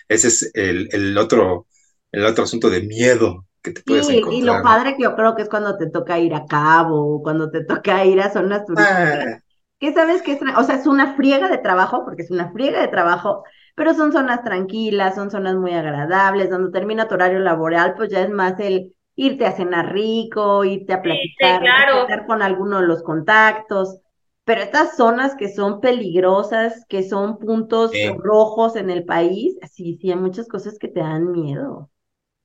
Ese 0.08 0.28
es 0.28 0.50
el, 0.52 0.88
el, 0.92 1.16
otro, 1.16 1.66
el 2.12 2.26
otro 2.26 2.44
asunto 2.44 2.70
de 2.70 2.82
miedo 2.82 3.46
que 3.62 3.72
te 3.72 3.82
puedes 3.82 4.06
sí, 4.06 4.22
Y 4.30 4.42
lo 4.42 4.62
padre 4.62 4.96
que 4.96 5.04
yo 5.04 5.14
creo 5.14 5.34
que 5.34 5.42
es 5.42 5.48
cuando 5.48 5.76
te 5.76 5.88
toca 5.88 6.18
ir 6.18 6.34
a 6.34 6.46
Cabo, 6.46 7.22
cuando 7.22 7.50
te 7.50 7.64
toca 7.64 8.04
ir 8.04 8.20
a 8.20 8.30
zonas 8.30 8.66
turísticas. 8.66 9.26
Ah. 9.26 9.38
Que 9.78 9.92
sabes 9.92 10.22
que 10.22 10.32
es, 10.32 10.40
o 10.56 10.62
sea, 10.62 10.76
es 10.76 10.86
una 10.86 11.14
friega 11.16 11.48
de 11.48 11.58
trabajo, 11.58 12.04
porque 12.04 12.22
es 12.22 12.30
una 12.30 12.52
friega 12.52 12.80
de 12.80 12.88
trabajo, 12.88 13.42
pero 13.74 13.94
son 13.94 14.12
zonas 14.12 14.44
tranquilas, 14.44 15.16
son 15.16 15.30
zonas 15.30 15.56
muy 15.56 15.72
agradables, 15.72 16.50
donde 16.50 16.70
termina 16.70 17.08
tu 17.08 17.14
horario 17.14 17.40
laboral, 17.40 17.94
pues 17.96 18.10
ya 18.10 18.20
es 18.20 18.30
más 18.30 18.60
el 18.60 18.94
irte 19.16 19.44
a 19.44 19.52
cenar 19.52 19.92
rico, 19.92 20.64
irte 20.64 20.92
a 20.92 21.02
platicar, 21.02 21.62
sí, 21.62 22.26
con 22.26 22.42
alguno 22.42 22.80
de 22.80 22.86
los 22.86 23.02
contactos. 23.02 23.98
Pero 24.44 24.60
estas 24.60 24.96
zonas 24.96 25.36
que 25.36 25.48
son 25.48 25.80
peligrosas, 25.80 26.84
que 26.88 27.02
son 27.02 27.38
puntos 27.38 27.92
rojos 28.18 28.74
en 28.76 28.90
el 28.90 29.04
país, 29.04 29.56
sí, 29.70 29.98
sí, 30.00 30.10
hay 30.10 30.16
muchas 30.16 30.48
cosas 30.48 30.78
que 30.78 30.88
te 30.88 31.00
dan 31.00 31.30
miedo. 31.30 31.91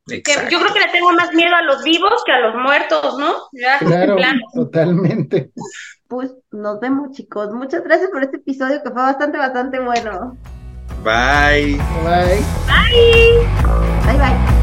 Yo 0.08 0.60
creo 0.60 0.74
que 0.74 0.80
le 0.80 0.92
tengo 0.92 1.12
más 1.14 1.34
miedo 1.34 1.56
a 1.56 1.62
los 1.64 1.84
vivos 1.84 2.24
que 2.26 2.32
a 2.32 2.40
los 2.40 2.56
muertos, 2.56 3.18
¿no? 3.18 3.36
claro, 3.80 4.16
totalmente. 4.54 5.52
Pues 6.08 6.34
nos 6.52 6.80
vemos, 6.80 7.12
chicos. 7.12 7.54
Muchas 7.54 7.84
gracias 7.84 8.10
por 8.12 8.24
este 8.24 8.38
episodio 8.38 8.82
que 8.82 8.92
fue 8.92 9.02
bastante, 9.02 9.38
bastante 9.38 9.80
bueno. 9.80 10.38
Bye. 11.04 11.78
Bye. 12.04 12.44
Bye. 12.68 13.46
Bye, 14.06 14.18
bye. 14.18 14.57